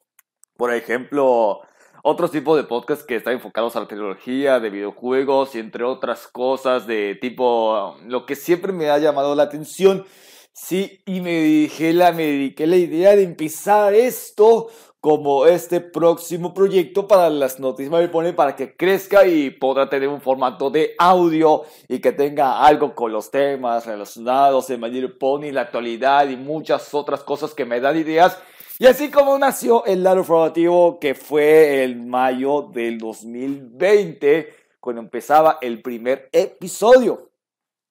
por 0.57 0.73
ejemplo, 0.73 1.61
otros 2.03 2.31
tipos 2.31 2.57
de 2.57 2.63
podcasts 2.63 3.03
que 3.03 3.15
están 3.15 3.33
enfocados 3.33 3.75
a 3.75 3.79
la 3.79 3.87
tecnología, 3.87 4.59
de 4.59 4.69
videojuegos 4.69 5.55
y 5.55 5.59
entre 5.59 5.83
otras 5.83 6.27
cosas 6.27 6.85
de 6.85 7.15
tipo 7.15 7.97
lo 8.05 8.25
que 8.25 8.35
siempre 8.35 8.71
me 8.71 8.89
ha 8.89 8.97
llamado 8.99 9.33
la 9.35 9.43
atención. 9.43 10.05
Sí, 10.53 11.01
y 11.05 11.19
me 11.19 11.41
dije 11.41 11.91
la, 11.91 12.13
me 12.13 12.23
dediqué 12.23 12.65
la 12.65 12.77
idea 12.77 13.15
de 13.15 13.23
empezar 13.23 13.93
esto 13.93 14.69
como 15.05 15.45
este 15.45 15.81
próximo 15.81 16.53
proyecto 16.53 17.07
para 17.07 17.29
las 17.29 17.59
noticias 17.59 17.91
me 17.91 18.07
pone 18.07 18.33
para 18.33 18.55
que 18.55 18.75
crezca 18.75 19.27
y 19.27 19.51
podrá 19.51 19.87
tener 19.87 20.09
un 20.09 20.19
formato 20.19 20.71
de 20.71 20.95
audio 20.97 21.61
y 21.87 21.99
que 21.99 22.11
tenga 22.11 22.65
algo 22.65 22.95
con 22.95 23.11
los 23.11 23.29
temas 23.29 23.85
relacionados 23.85 24.67
en 24.71 24.81
My 24.81 25.07
Pony, 25.09 25.51
la 25.51 25.61
actualidad 25.61 26.27
y 26.27 26.35
muchas 26.35 26.91
otras 26.95 27.21
cosas 27.21 27.53
que 27.53 27.65
me 27.65 27.79
dan 27.79 27.97
ideas 27.97 28.39
y 28.77 28.87
así 28.87 29.09
como 29.09 29.37
nació 29.37 29.85
el 29.85 30.03
lado 30.03 30.19
informativo 30.19 30.99
que 30.99 31.15
fue 31.15 31.83
el 31.83 31.95
mayo 31.95 32.63
del 32.73 32.97
2020, 32.97 34.53
cuando 34.81 35.01
empezaba 35.01 35.59
el 35.61 35.81
primer 35.81 36.27
episodio. 36.33 37.31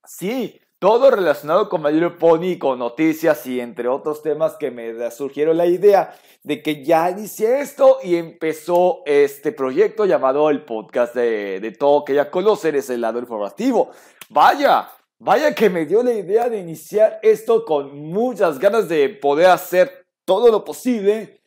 Sí, 0.05 0.61
todo 0.79 1.11
relacionado 1.11 1.71
con 1.71 1.81
Mayor 1.81 2.19
Pony, 2.19 2.59
con 2.59 2.79
noticias 2.79 3.47
y 3.47 3.61
entre 3.61 3.89
otros 3.89 4.23
temas 4.23 4.57
que 4.59 4.71
me 4.71 5.11
surgieron 5.11 5.57
la 5.57 5.65
idea 5.65 6.15
de 6.43 6.63
que 6.63 6.85
ya 6.85 7.11
inicié 7.11 7.61
esto 7.61 8.01
y 8.03 8.17
empezó 8.17 9.03
este 9.07 9.53
proyecto 9.53 10.05
llamado 10.05 10.51
el 10.51 10.67
podcast 10.67 11.15
de, 11.15 11.61
de 11.61 11.71
todo 11.73 12.05
que 12.05 12.13
ya 12.13 12.31
conocen, 12.31 12.75
es 12.75 12.91
el 12.91 13.01
lado 13.01 13.19
informativo. 13.19 13.91
Vaya, 14.29 14.91
vaya 15.19 15.55
que 15.55 15.71
me 15.71 15.87
dio 15.87 16.03
la 16.03 16.13
idea 16.13 16.51
de 16.51 16.59
iniciar 16.59 17.21
esto 17.23 17.65
con 17.65 17.99
muchas 17.99 18.59
ganas 18.59 18.87
de 18.87 19.09
poder 19.09 19.47
hacer 19.47 20.04
todo 20.25 20.51
lo 20.51 20.65
posible 20.65 21.41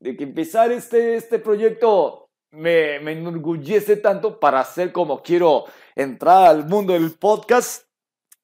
de 0.00 0.16
que 0.16 0.24
empezar 0.24 0.72
este, 0.72 1.16
este 1.16 1.38
proyecto 1.38 2.30
me, 2.50 3.00
me 3.00 3.12
enorgullece 3.12 3.96
tanto 3.96 4.38
para 4.40 4.60
hacer 4.60 4.92
como 4.92 5.22
quiero 5.22 5.64
entrar 5.94 6.46
al 6.46 6.66
mundo 6.66 6.92
del 6.92 7.12
podcast. 7.12 7.86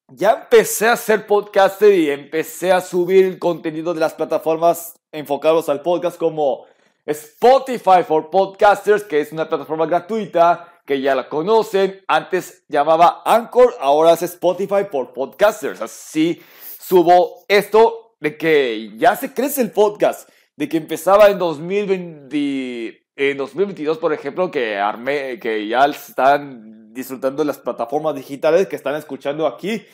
Ya 0.08 0.32
empecé 0.42 0.88
a 0.88 0.92
hacer 0.92 1.26
podcaster 1.26 1.92
y 1.94 2.10
empecé 2.10 2.72
a 2.72 2.80
subir 2.80 3.24
el 3.24 3.38
contenido 3.38 3.94
de 3.94 4.00
las 4.00 4.14
plataformas 4.14 4.94
enfocados 5.12 5.68
al 5.68 5.80
podcast 5.80 6.18
como 6.18 6.66
Spotify 7.06 8.02
for 8.06 8.30
Podcasters, 8.30 9.04
que 9.04 9.20
es 9.20 9.32
una 9.32 9.48
plataforma 9.48 9.86
gratuita 9.86 10.80
que 10.84 11.00
ya 11.00 11.14
la 11.14 11.28
conocen. 11.28 12.02
Antes 12.06 12.64
llamaba 12.68 13.22
Anchor, 13.24 13.74
ahora 13.80 14.12
es 14.12 14.22
Spotify 14.22 14.84
for 14.90 15.12
Podcasters. 15.12 15.80
Así 15.80 16.42
subo 16.78 17.44
esto 17.48 18.03
de 18.24 18.38
que 18.38 18.96
ya 18.96 19.14
se 19.16 19.34
crece 19.34 19.60
el 19.60 19.70
podcast, 19.70 20.30
de 20.56 20.66
que 20.66 20.78
empezaba 20.78 21.28
en 21.28 21.38
2020, 21.38 23.02
en 23.16 23.36
2022, 23.36 23.98
por 23.98 24.14
ejemplo, 24.14 24.50
que 24.50 24.78
armé, 24.78 25.38
que 25.38 25.68
ya 25.68 25.84
están 25.84 26.94
disfrutando 26.94 27.42
de 27.42 27.48
las 27.48 27.58
plataformas 27.58 28.14
digitales 28.14 28.66
que 28.66 28.76
están 28.76 28.94
escuchando 28.94 29.46
aquí. 29.46 29.84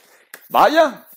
Vaya, 0.49 1.09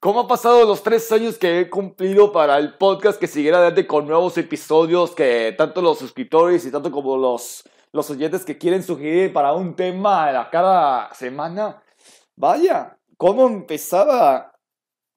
¿cómo 0.00 0.20
ha 0.20 0.26
pasado 0.26 0.64
los 0.64 0.82
tres 0.82 1.12
años 1.12 1.36
que 1.36 1.60
he 1.60 1.68
cumplido 1.68 2.32
para 2.32 2.56
el 2.56 2.72
podcast 2.78 3.20
que 3.20 3.26
siguiera 3.26 3.58
adelante 3.58 3.86
con 3.86 4.06
nuevos 4.06 4.38
episodios 4.38 5.10
que 5.14 5.54
tanto 5.58 5.82
los 5.82 5.98
suscriptores 5.98 6.64
y 6.64 6.70
tanto 6.70 6.90
como 6.90 7.18
los, 7.18 7.64
los 7.92 8.08
oyentes 8.08 8.46
que 8.46 8.56
quieren 8.56 8.82
sugerir 8.82 9.30
para 9.30 9.52
un 9.52 9.76
tema 9.76 10.40
a 10.40 10.48
cada 10.48 11.12
semana? 11.12 11.82
Vaya, 12.34 12.96
¿cómo 13.18 13.46
empezaba 13.46 14.54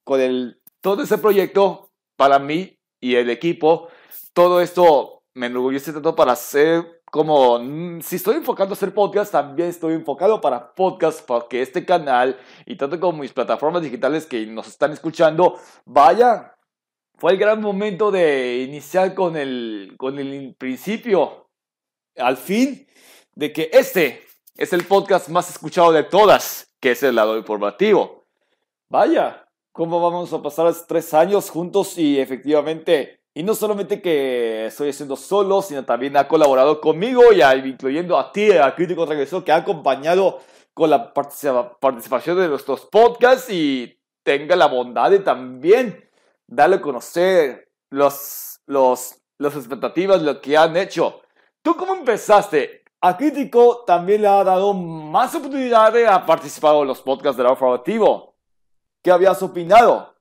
con 0.04 0.20
el 0.20 0.60
todo 0.86 1.02
ese 1.02 1.18
proyecto 1.18 1.90
para 2.14 2.38
mí 2.38 2.78
y 3.00 3.16
el 3.16 3.28
equipo, 3.28 3.88
todo 4.32 4.60
esto 4.60 5.24
me 5.34 5.46
enorgullece 5.46 5.92
tanto 5.92 6.14
para 6.14 6.30
hacer 6.30 7.02
como, 7.10 7.58
mm, 7.58 8.02
si 8.02 8.14
estoy 8.14 8.36
enfocando 8.36 8.72
a 8.72 8.76
hacer 8.76 8.94
podcast, 8.94 9.32
también 9.32 9.68
estoy 9.68 9.94
enfocado 9.94 10.40
para 10.40 10.76
podcast, 10.76 11.26
porque 11.26 11.60
este 11.60 11.84
canal 11.84 12.38
y 12.66 12.76
tanto 12.76 13.00
como 13.00 13.18
mis 13.18 13.32
plataformas 13.32 13.82
digitales 13.82 14.26
que 14.26 14.46
nos 14.46 14.68
están 14.68 14.92
escuchando, 14.92 15.58
vaya, 15.86 16.54
fue 17.16 17.32
el 17.32 17.38
gran 17.38 17.60
momento 17.60 18.12
de 18.12 18.58
iniciar 18.58 19.12
con 19.12 19.36
el, 19.36 19.96
con 19.98 20.20
el 20.20 20.54
principio, 20.56 21.50
al 22.16 22.36
fin, 22.36 22.86
de 23.34 23.52
que 23.52 23.70
este 23.72 24.24
es 24.56 24.72
el 24.72 24.84
podcast 24.84 25.30
más 25.30 25.50
escuchado 25.50 25.90
de 25.90 26.04
todas, 26.04 26.72
que 26.78 26.92
es 26.92 27.02
el 27.02 27.16
lado 27.16 27.36
informativo. 27.36 28.28
Vaya, 28.88 29.45
cómo 29.76 30.00
vamos 30.00 30.32
a 30.32 30.42
pasar 30.42 30.74
tres 30.88 31.12
años 31.12 31.50
juntos 31.50 31.98
y 31.98 32.18
efectivamente, 32.18 33.20
y 33.34 33.42
no 33.42 33.54
solamente 33.54 34.00
que 34.00 34.66
estoy 34.66 34.88
haciendo 34.88 35.16
solo, 35.16 35.60
sino 35.60 35.84
también 35.84 36.16
ha 36.16 36.26
colaborado 36.26 36.80
conmigo 36.80 37.22
y 37.30 37.42
incluyendo 37.42 38.18
a 38.18 38.32
ti, 38.32 38.52
a 38.52 38.74
Crítico 38.74 39.04
Regreso, 39.04 39.44
que 39.44 39.52
ha 39.52 39.56
acompañado 39.56 40.40
con 40.72 40.88
la 40.88 41.12
participación 41.12 42.38
de 42.38 42.48
nuestros 42.48 42.86
podcasts 42.86 43.50
y 43.50 43.98
tenga 44.24 44.56
la 44.56 44.66
bondad 44.66 45.10
de 45.10 45.18
también 45.18 46.08
darle 46.46 46.76
a 46.76 46.80
conocer 46.80 47.68
los, 47.90 48.58
los, 48.66 49.16
las 49.38 49.56
expectativas, 49.56 50.22
lo 50.22 50.40
que 50.40 50.56
han 50.56 50.74
hecho. 50.76 51.20
¿Tú 51.62 51.76
cómo 51.76 51.94
empezaste? 51.94 52.82
A 53.02 53.14
Crítico 53.16 53.84
también 53.86 54.22
le 54.22 54.28
ha 54.28 54.42
dado 54.42 54.72
más 54.72 55.34
oportunidades 55.34 56.08
a 56.08 56.24
participar 56.24 56.74
en 56.76 56.86
los 56.86 57.02
podcasts 57.02 57.36
del 57.36 57.50
Informativo. 57.50 58.35
¿Qué 59.06 59.12
habías 59.12 59.40
opinado? 59.40 60.16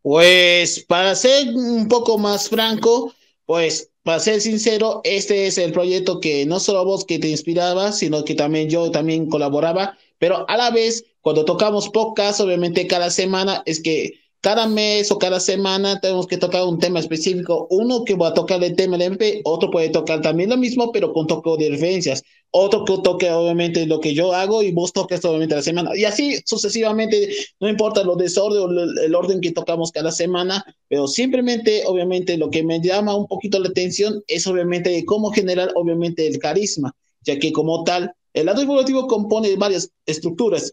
Pues 0.00 0.84
para 0.86 1.16
ser 1.16 1.48
un 1.48 1.88
poco 1.88 2.18
más 2.18 2.48
franco, 2.48 3.12
pues 3.46 3.90
para 4.04 4.20
ser 4.20 4.40
sincero, 4.40 5.00
este 5.02 5.48
es 5.48 5.58
el 5.58 5.72
proyecto 5.72 6.20
que 6.20 6.46
no 6.46 6.60
solo 6.60 6.84
vos 6.84 7.04
que 7.04 7.18
te 7.18 7.26
inspiraba, 7.26 7.90
sino 7.90 8.24
que 8.24 8.36
también 8.36 8.70
yo 8.70 8.92
también 8.92 9.28
colaboraba, 9.28 9.98
pero 10.18 10.48
a 10.48 10.56
la 10.56 10.70
vez, 10.70 11.04
cuando 11.20 11.44
tocamos 11.44 11.88
podcast, 11.88 12.38
obviamente 12.38 12.86
cada 12.86 13.10
semana, 13.10 13.64
es 13.66 13.82
que 13.82 14.19
cada 14.40 14.66
mes 14.66 15.10
o 15.10 15.18
cada 15.18 15.38
semana 15.38 16.00
tenemos 16.00 16.26
que 16.26 16.38
tocar 16.38 16.64
un 16.64 16.78
tema 16.78 16.98
específico. 16.98 17.66
Uno 17.70 18.04
que 18.04 18.14
va 18.14 18.28
a 18.28 18.34
tocar 18.34 18.62
el 18.64 18.74
tema 18.74 18.96
del 18.96 19.12
MP, 19.12 19.42
otro 19.44 19.70
puede 19.70 19.90
tocar 19.90 20.22
también 20.22 20.50
lo 20.50 20.56
mismo, 20.56 20.92
pero 20.92 21.12
con 21.12 21.26
toque 21.26 21.50
de 21.58 21.70
referencias. 21.70 22.22
Otro 22.50 22.84
que 22.84 22.98
toque 23.04 23.30
obviamente 23.30 23.86
lo 23.86 24.00
que 24.00 24.14
yo 24.14 24.32
hago 24.32 24.62
y 24.62 24.72
vos 24.72 24.92
toques 24.92 25.24
obviamente 25.24 25.54
la 25.54 25.62
semana. 25.62 25.90
Y 25.94 26.04
así 26.04 26.40
sucesivamente, 26.44 27.34
no 27.60 27.68
importa 27.68 28.02
lo 28.02 28.16
desorden 28.16 28.62
o 28.62 29.02
el 29.02 29.14
orden 29.14 29.40
que 29.40 29.52
tocamos 29.52 29.92
cada 29.92 30.10
semana, 30.10 30.64
pero 30.88 31.06
simplemente 31.06 31.82
obviamente 31.86 32.36
lo 32.38 32.50
que 32.50 32.62
me 32.62 32.80
llama 32.80 33.14
un 33.14 33.26
poquito 33.26 33.58
la 33.58 33.68
atención 33.68 34.22
es 34.26 34.46
obviamente 34.46 35.04
cómo 35.04 35.30
generar 35.30 35.70
obviamente 35.74 36.26
el 36.26 36.38
carisma, 36.38 36.94
ya 37.22 37.38
que 37.38 37.52
como 37.52 37.84
tal, 37.84 38.12
el 38.32 38.46
lado 38.46 38.62
evolutivo 38.62 39.06
compone 39.06 39.54
varias 39.56 39.90
estructuras 40.06 40.72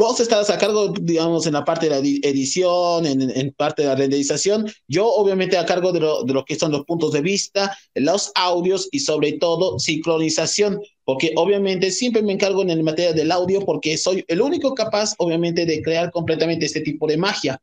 vos 0.00 0.18
estás 0.18 0.48
a 0.48 0.56
cargo, 0.56 0.94
digamos, 0.98 1.46
en 1.46 1.52
la 1.52 1.62
parte 1.62 1.86
de 1.86 1.90
la 1.90 1.98
edición, 1.98 3.04
en, 3.04 3.52
parte 3.52 3.82
de 3.82 3.88
la 3.88 3.94
renderización, 3.94 4.66
yo 4.88 5.06
obviamente 5.06 5.58
a 5.58 5.66
cargo 5.66 5.92
de 5.92 6.00
lo, 6.00 6.24
de 6.24 6.32
lo 6.32 6.42
que 6.46 6.56
son 6.56 6.72
los 6.72 6.86
puntos 6.86 7.12
de 7.12 7.20
vista, 7.20 7.76
los 7.94 8.32
audios 8.34 8.88
y 8.92 9.00
sobre 9.00 9.32
todo 9.32 9.78
sincronización, 9.78 10.80
porque 11.04 11.32
obviamente 11.36 11.90
siempre 11.90 12.22
me 12.22 12.32
encargo 12.32 12.62
en 12.62 12.70
el 12.70 12.82
materia 12.82 13.12
del 13.12 13.30
audio 13.30 13.60
porque 13.66 13.98
soy 13.98 14.24
el 14.26 14.40
único 14.40 14.74
capaz, 14.74 15.14
obviamente, 15.18 15.66
de 15.66 15.82
crear 15.82 16.10
completamente 16.10 16.64
este 16.64 16.80
tipo 16.80 17.06
de 17.06 17.18
magia 17.18 17.60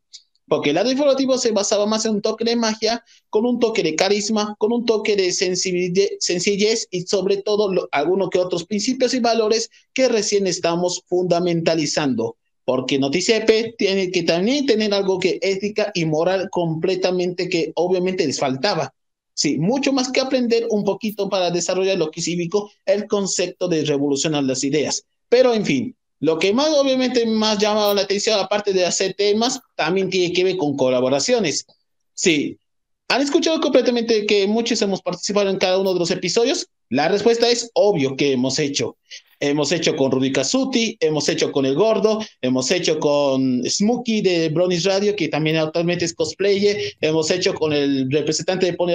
porque 0.48 0.70
el 0.70 0.76
lado 0.76 0.90
informativo 0.90 1.38
se 1.38 1.52
basaba 1.52 1.86
más 1.86 2.06
en 2.06 2.16
un 2.16 2.22
toque 2.22 2.46
de 2.46 2.56
magia, 2.56 3.04
con 3.30 3.46
un 3.46 3.60
toque 3.60 3.84
de 3.84 3.96
carisma, 3.96 4.56
con 4.58 4.72
un 4.72 4.86
toque 4.86 5.16
de 5.16 5.32
sencillez 5.32 6.88
y 6.90 7.02
sobre 7.02 7.38
todo 7.38 7.90
algunos 7.92 8.30
que 8.30 8.40
otros 8.40 8.66
principios 8.66 9.14
y 9.14 9.20
valores 9.20 9.70
que 9.94 10.08
recién 10.08 10.48
estamos 10.48 11.04
fundamentalizando. 11.08 12.38
Porque 12.64 13.00
Noticia 13.00 13.38
EP 13.38 13.76
tiene 13.78 14.12
que 14.12 14.24
también 14.24 14.66
tener 14.66 14.94
algo 14.94 15.20
que 15.20 15.40
ética 15.42 15.92
y 15.94 16.06
moral 16.06 16.50
completamente 16.50 17.50
que 17.50 17.72
obviamente 17.76 18.26
les 18.26 18.40
faltaba. 18.40 18.94
Sí, 19.34 19.58
mucho 19.58 19.94
más 19.94 20.12
que 20.12 20.22
aprender 20.22 20.66
un 20.70 20.84
poquito 20.84 21.30
para 21.30 21.52
desarrollar 21.52 21.98
lo 21.98 22.10
que 22.10 22.22
cívico, 22.22 22.72
el 22.86 23.06
concepto 23.08 23.68
de 23.68 23.86
revolucionar 23.86 24.44
las 24.44 24.64
ideas. 24.64 25.06
Pero 25.30 25.54
en 25.54 25.66
fin, 25.66 25.96
lo 26.20 26.40
que 26.40 26.54
más, 26.54 26.70
obviamente, 26.70 27.26
más 27.26 27.60
llama 27.60 27.94
la 27.94 28.02
atención, 28.02 28.40
aparte 28.40 28.74
de 28.74 28.86
hacer 28.86 29.14
temas, 29.14 29.60
también 29.76 30.10
tiene 30.10 30.34
que 30.34 30.44
ver 30.44 30.58
con 30.58 30.76
colaboraciones. 30.76 31.66
Sí. 32.14 32.58
¿Han 33.10 33.22
escuchado 33.22 33.62
completamente 33.62 34.26
que 34.26 34.48
muchos 34.48 34.82
hemos 34.82 35.02
participado 35.02 35.50
en 35.50 35.58
cada 35.58 35.78
uno 35.78 35.94
de 35.94 36.00
los 36.00 36.12
episodios? 36.12 36.68
La 36.90 37.08
respuesta 37.08 37.50
es 37.50 37.70
obvio 37.74 38.16
que 38.16 38.34
hemos 38.34 38.60
hecho. 38.60 38.98
Hemos 39.40 39.72
hecho 39.72 39.96
con 39.96 40.12
Rudy 40.12 40.32
Casuti, 40.32 40.98
hemos 41.00 41.30
hecho 41.30 41.52
con 41.52 41.66
El 41.66 41.76
Gordo, 41.76 42.20
hemos 42.42 42.72
hecho 42.72 43.00
con 43.00 43.64
Smokey 43.64 44.22
de 44.22 44.50
Brownies 44.50 44.84
Radio, 44.84 45.16
que 45.16 45.28
también 45.28 45.58
actualmente 45.58 46.06
es 46.06 46.16
cosplayer, 46.16 46.96
hemos 47.02 47.30
hecho 47.30 47.54
con 47.54 47.72
el 47.72 48.10
representante 48.10 48.66
de 48.66 48.74
Pony 48.74 48.94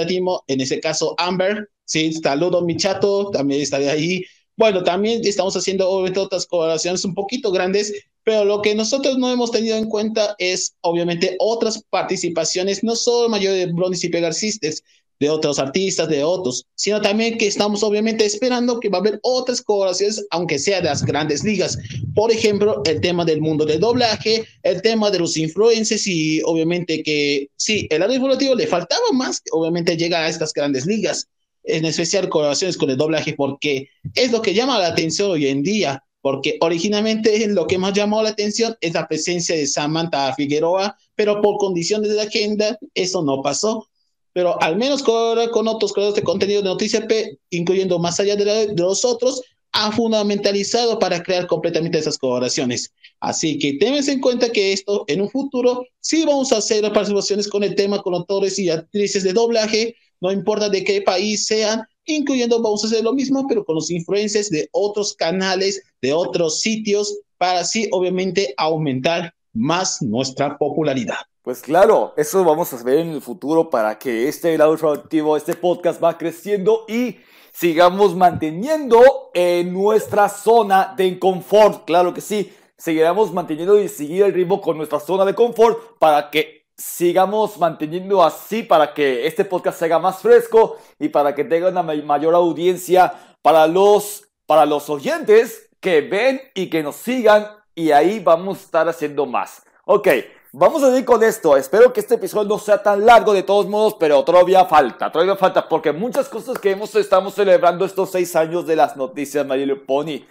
en 0.48 0.60
ese 0.60 0.80
caso 0.80 1.14
Amber, 1.16 1.70
sí, 1.84 2.12
saludo 2.12 2.62
mi 2.62 2.76
chato, 2.76 3.30
también 3.30 3.60
está 3.60 3.78
de 3.78 3.90
ahí, 3.90 4.24
bueno, 4.62 4.84
también 4.84 5.20
estamos 5.24 5.56
haciendo 5.56 5.90
obviamente 5.90 6.20
otras 6.20 6.46
colaboraciones 6.46 7.04
un 7.04 7.16
poquito 7.16 7.50
grandes, 7.50 7.92
pero 8.22 8.44
lo 8.44 8.62
que 8.62 8.76
nosotros 8.76 9.18
no 9.18 9.28
hemos 9.28 9.50
tenido 9.50 9.76
en 9.76 9.88
cuenta 9.88 10.36
es 10.38 10.76
obviamente 10.82 11.34
otras 11.40 11.82
participaciones, 11.90 12.84
no 12.84 12.94
solo 12.94 13.28
mayor 13.28 13.54
de 13.54 13.66
Brownies 13.66 14.04
y 14.04 14.08
Pegarcistes, 14.08 14.84
de 15.18 15.30
otros 15.30 15.58
artistas, 15.58 16.08
de 16.08 16.22
otros, 16.22 16.64
sino 16.76 17.00
también 17.00 17.38
que 17.38 17.48
estamos 17.48 17.82
obviamente 17.82 18.24
esperando 18.24 18.78
que 18.78 18.88
va 18.88 18.98
a 18.98 19.00
haber 19.00 19.18
otras 19.24 19.60
colaboraciones, 19.60 20.24
aunque 20.30 20.60
sea 20.60 20.80
de 20.80 20.90
las 20.90 21.04
grandes 21.04 21.42
ligas. 21.42 21.76
Por 22.14 22.30
ejemplo, 22.30 22.82
el 22.84 23.00
tema 23.00 23.24
del 23.24 23.40
mundo 23.40 23.64
del 23.64 23.80
doblaje, 23.80 24.44
el 24.62 24.80
tema 24.80 25.10
de 25.10 25.18
los 25.18 25.36
influencers 25.36 26.06
y 26.06 26.40
obviamente 26.44 27.02
que 27.02 27.48
sí, 27.56 27.88
el 27.90 27.98
lado 27.98 28.14
informativo 28.14 28.54
le 28.54 28.68
faltaba 28.68 29.10
más, 29.12 29.42
obviamente 29.50 29.96
llega 29.96 30.20
a 30.20 30.28
estas 30.28 30.52
grandes 30.52 30.86
ligas 30.86 31.26
en 31.64 31.84
especial 31.84 32.28
colaboraciones 32.28 32.76
con 32.76 32.90
el 32.90 32.96
doblaje, 32.96 33.34
porque 33.34 33.88
es 34.14 34.32
lo 34.32 34.42
que 34.42 34.54
llama 34.54 34.78
la 34.78 34.88
atención 34.88 35.30
hoy 35.30 35.46
en 35.46 35.62
día, 35.62 36.04
porque 36.20 36.56
originalmente 36.60 37.46
lo 37.48 37.66
que 37.66 37.78
más 37.78 37.92
llamó 37.92 38.22
la 38.22 38.30
atención 38.30 38.76
es 38.80 38.94
la 38.94 39.08
presencia 39.08 39.56
de 39.56 39.66
Samantha 39.66 40.34
Figueroa, 40.34 40.96
pero 41.14 41.40
por 41.40 41.58
condiciones 41.58 42.10
de 42.10 42.16
la 42.16 42.22
agenda 42.24 42.78
eso 42.94 43.22
no 43.22 43.42
pasó. 43.42 43.88
Pero 44.32 44.60
al 44.62 44.76
menos 44.76 45.02
con, 45.02 45.36
con 45.50 45.68
otros 45.68 45.92
creadores 45.92 46.16
de 46.16 46.22
contenido 46.22 46.62
de 46.62 46.68
Noticia 46.68 47.06
P, 47.06 47.38
incluyendo 47.50 47.98
más 47.98 48.18
allá 48.18 48.34
de, 48.34 48.44
de 48.68 48.82
los 48.82 49.04
otros, 49.04 49.42
ha 49.72 49.90
fundamentalizado 49.90 50.98
para 50.98 51.22
crear 51.22 51.46
completamente 51.46 51.98
esas 51.98 52.18
colaboraciones. 52.18 52.92
Así 53.20 53.58
que 53.58 53.74
tengan 53.74 54.06
en 54.08 54.20
cuenta 54.20 54.50
que 54.50 54.72
esto 54.72 55.04
en 55.06 55.22
un 55.22 55.30
futuro 55.30 55.84
sí 56.00 56.24
vamos 56.24 56.52
a 56.52 56.58
hacer 56.58 56.82
participaciones 56.92 57.48
con 57.48 57.62
el 57.62 57.74
tema 57.74 58.02
con 58.02 58.14
autores 58.14 58.58
y 58.58 58.68
actrices 58.68 59.22
de 59.22 59.32
doblaje, 59.32 59.96
no 60.22 60.30
importa 60.30 60.68
de 60.68 60.84
qué 60.84 61.02
país 61.02 61.46
sean, 61.46 61.82
incluyendo, 62.06 62.62
vamos 62.62 62.84
a 62.84 62.86
hacer 62.86 63.02
lo 63.02 63.12
mismo, 63.12 63.44
pero 63.48 63.64
con 63.64 63.74
los 63.74 63.90
influencers 63.90 64.50
de 64.50 64.68
otros 64.70 65.14
canales, 65.14 65.82
de 66.00 66.12
otros 66.12 66.60
sitios, 66.60 67.18
para 67.38 67.60
así, 67.60 67.88
obviamente, 67.90 68.54
aumentar 68.56 69.34
más 69.52 70.00
nuestra 70.00 70.56
popularidad. 70.56 71.16
Pues 71.42 71.60
claro, 71.60 72.14
eso 72.16 72.44
vamos 72.44 72.72
a 72.72 72.80
ver 72.84 73.00
en 73.00 73.08
el 73.08 73.20
futuro 73.20 73.68
para 73.68 73.98
que 73.98 74.28
este 74.28 74.56
lado 74.56 74.74
activo, 74.92 75.36
este 75.36 75.54
podcast 75.54 76.02
va 76.02 76.16
creciendo 76.16 76.84
y 76.86 77.16
sigamos 77.52 78.14
manteniendo 78.14 79.30
en 79.34 79.72
nuestra 79.72 80.28
zona 80.28 80.94
de 80.96 81.18
confort. 81.18 81.84
Claro 81.84 82.14
que 82.14 82.20
sí, 82.20 82.52
seguiremos 82.78 83.32
manteniendo 83.32 83.80
y 83.80 83.88
seguir 83.88 84.22
el 84.22 84.32
ritmo 84.32 84.60
con 84.60 84.76
nuestra 84.76 85.00
zona 85.00 85.24
de 85.24 85.34
confort 85.34 85.98
para 85.98 86.30
que 86.30 86.61
sigamos 86.82 87.58
manteniendo 87.58 88.22
así 88.22 88.62
para 88.64 88.92
que 88.92 89.26
este 89.26 89.44
podcast 89.44 89.78
se 89.78 89.84
haga 89.84 90.00
más 90.00 90.18
fresco 90.18 90.78
y 90.98 91.08
para 91.08 91.34
que 91.34 91.44
tenga 91.44 91.68
una 91.68 91.82
mayor 91.82 92.34
audiencia 92.34 93.14
para 93.40 93.66
los, 93.66 94.24
para 94.46 94.66
los 94.66 94.90
oyentes 94.90 95.68
que 95.80 96.00
ven 96.00 96.40
y 96.54 96.68
que 96.68 96.82
nos 96.82 96.96
sigan 96.96 97.46
y 97.74 97.92
ahí 97.92 98.18
vamos 98.18 98.58
a 98.58 98.62
estar 98.62 98.88
haciendo 98.88 99.26
más. 99.26 99.62
Ok, 99.84 100.08
vamos 100.50 100.82
a 100.82 100.96
ir 100.98 101.04
con 101.04 101.22
esto. 101.22 101.56
Espero 101.56 101.92
que 101.92 102.00
este 102.00 102.16
episodio 102.16 102.48
no 102.48 102.58
sea 102.58 102.82
tan 102.82 103.06
largo 103.06 103.32
de 103.32 103.44
todos 103.44 103.66
modos, 103.66 103.94
pero 103.98 104.24
todavía 104.24 104.64
falta, 104.64 105.10
todavía 105.10 105.36
falta 105.36 105.68
porque 105.68 105.92
muchas 105.92 106.28
cosas 106.28 106.58
que 106.58 106.72
hemos, 106.72 106.94
estamos 106.96 107.34
celebrando 107.34 107.84
estos 107.84 108.10
seis 108.10 108.34
años 108.34 108.66
de 108.66 108.76
las 108.76 108.96
noticias 108.96 109.46
My 109.46 109.64
Pony. 109.76 110.24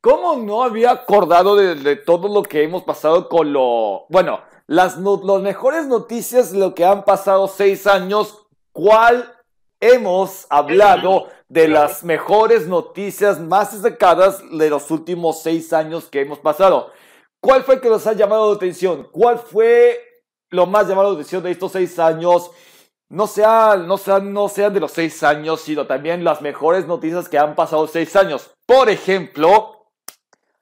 ¿Cómo 0.00 0.36
no 0.36 0.64
había 0.64 0.92
acordado 0.92 1.56
de, 1.56 1.74
de 1.74 1.96
todo 1.96 2.26
lo 2.28 2.42
que 2.42 2.62
hemos 2.62 2.84
pasado 2.84 3.28
con 3.28 3.52
lo... 3.52 4.06
Bueno, 4.08 4.40
las, 4.70 4.98
mejores 4.98 5.88
noticias 5.88 6.52
de 6.52 6.60
lo 6.60 6.76
que 6.76 6.84
han 6.84 7.04
pasado 7.04 7.48
seis 7.48 7.88
años, 7.88 8.46
¿cuál 8.70 9.36
hemos 9.80 10.46
hablado 10.48 11.26
de 11.48 11.66
las 11.66 12.04
mejores 12.04 12.68
noticias 12.68 13.40
más 13.40 13.72
destacadas 13.72 14.40
de 14.48 14.70
los 14.70 14.88
últimos 14.92 15.42
seis 15.42 15.72
años 15.72 16.04
que 16.04 16.20
hemos 16.20 16.38
pasado? 16.38 16.92
¿Cuál 17.40 17.64
fue 17.64 17.80
que 17.80 17.88
nos 17.88 18.06
ha 18.06 18.12
llamado 18.12 18.48
la 18.48 18.54
atención? 18.54 19.08
¿Cuál 19.10 19.40
fue 19.40 19.98
lo 20.50 20.66
más 20.66 20.86
llamado 20.86 21.08
la 21.08 21.14
atención 21.14 21.42
de 21.42 21.50
estos 21.50 21.72
seis 21.72 21.98
años? 21.98 22.52
No 23.08 23.26
sean, 23.26 23.88
no 23.88 23.98
sean, 23.98 24.32
no 24.32 24.48
sean 24.48 24.72
de 24.72 24.78
los 24.78 24.92
seis 24.92 25.24
años, 25.24 25.62
sino 25.62 25.88
también 25.88 26.22
las 26.22 26.42
mejores 26.42 26.86
noticias 26.86 27.28
que 27.28 27.38
han 27.38 27.56
pasado 27.56 27.88
seis 27.88 28.14
años. 28.14 28.52
Por 28.66 28.88
ejemplo, 28.88 29.88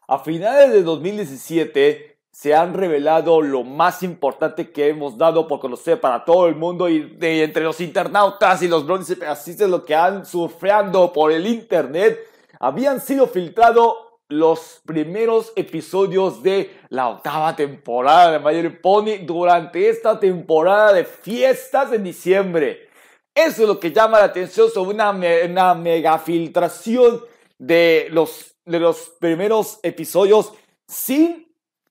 a 0.07 0.18
finales 0.21 0.73
de 0.73 0.83
2017, 0.83 2.17
se 2.40 2.55
han 2.55 2.72
revelado 2.72 3.42
lo 3.42 3.64
más 3.64 4.05
importante 4.05 4.70
que 4.70 4.90
hemos 4.90 5.18
dado 5.18 5.48
por 5.48 5.59
conocer 5.59 6.01
para 6.01 6.24
todo 6.24 6.46
el 6.46 6.55
mundo 6.55 6.88
y 6.88 7.01
de, 7.01 7.42
entre 7.42 7.64
los 7.64 7.81
internautas 7.81 8.62
y 8.62 8.68
los 8.68 8.87
bronces 8.87 9.18
de 9.59 9.66
lo 9.66 9.85
que 9.85 9.96
han 9.96 10.24
surfeando 10.24 11.12
por 11.12 11.33
el 11.33 11.48
internet, 11.48 12.16
habían 12.61 13.01
sido 13.01 13.27
filtrados 13.27 13.96
los 14.29 14.81
primeros 14.87 15.53
episodios 15.57 16.40
de 16.40 16.79
la 16.90 17.09
octava 17.09 17.57
temporada 17.57 18.31
de 18.31 18.38
Mayor 18.38 18.81
Pony 18.81 19.27
durante 19.27 19.88
esta 19.88 20.20
temporada 20.20 20.92
de 20.92 21.05
fiestas 21.05 21.90
de 21.90 21.98
diciembre. 21.98 22.88
Eso 23.35 23.62
es 23.62 23.68
lo 23.68 23.81
que 23.81 23.90
llama 23.90 24.20
la 24.20 24.27
atención 24.27 24.70
sobre 24.70 24.94
una, 24.94 25.11
una 25.11 25.74
mega 25.74 26.16
filtración 26.20 27.20
de 27.59 28.07
los, 28.12 28.55
de 28.64 28.79
los 28.79 29.11
primeros 29.18 29.81
episodios 29.83 30.53
sin 30.87 31.47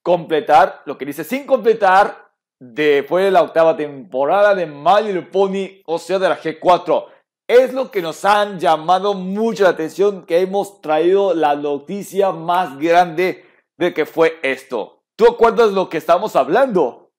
completar, 0.07 0.83
lo 0.85 0.97
que 0.97 1.05
dice 1.05 1.25
sin 1.25 1.45
completar, 1.45 2.31
después 2.61 3.25
de 3.25 3.31
la 3.31 3.41
octava 3.41 3.75
temporada 3.75 4.55
de 4.55 4.65
My 4.65 5.03
Little 5.03 5.23
Pony, 5.23 5.81
o 5.85 5.99
sea, 5.99 6.17
de 6.17 6.29
la 6.29 6.41
G4. 6.41 7.07
Es 7.45 7.73
lo 7.73 7.91
que 7.91 8.01
nos 8.01 8.23
han 8.23 8.57
llamado 8.57 9.15
mucho 9.15 9.63
la 9.63 9.71
atención, 9.71 10.25
que 10.25 10.39
hemos 10.39 10.79
traído 10.79 11.33
la 11.33 11.57
noticia 11.57 12.31
más 12.31 12.79
grande 12.79 13.43
de 13.77 13.93
que 13.93 14.05
fue 14.05 14.35
esto. 14.43 15.01
¿Tú 15.17 15.27
acuerdas 15.27 15.73
lo 15.73 15.89
que 15.89 15.97
estamos 15.97 16.37
hablando? 16.37 17.11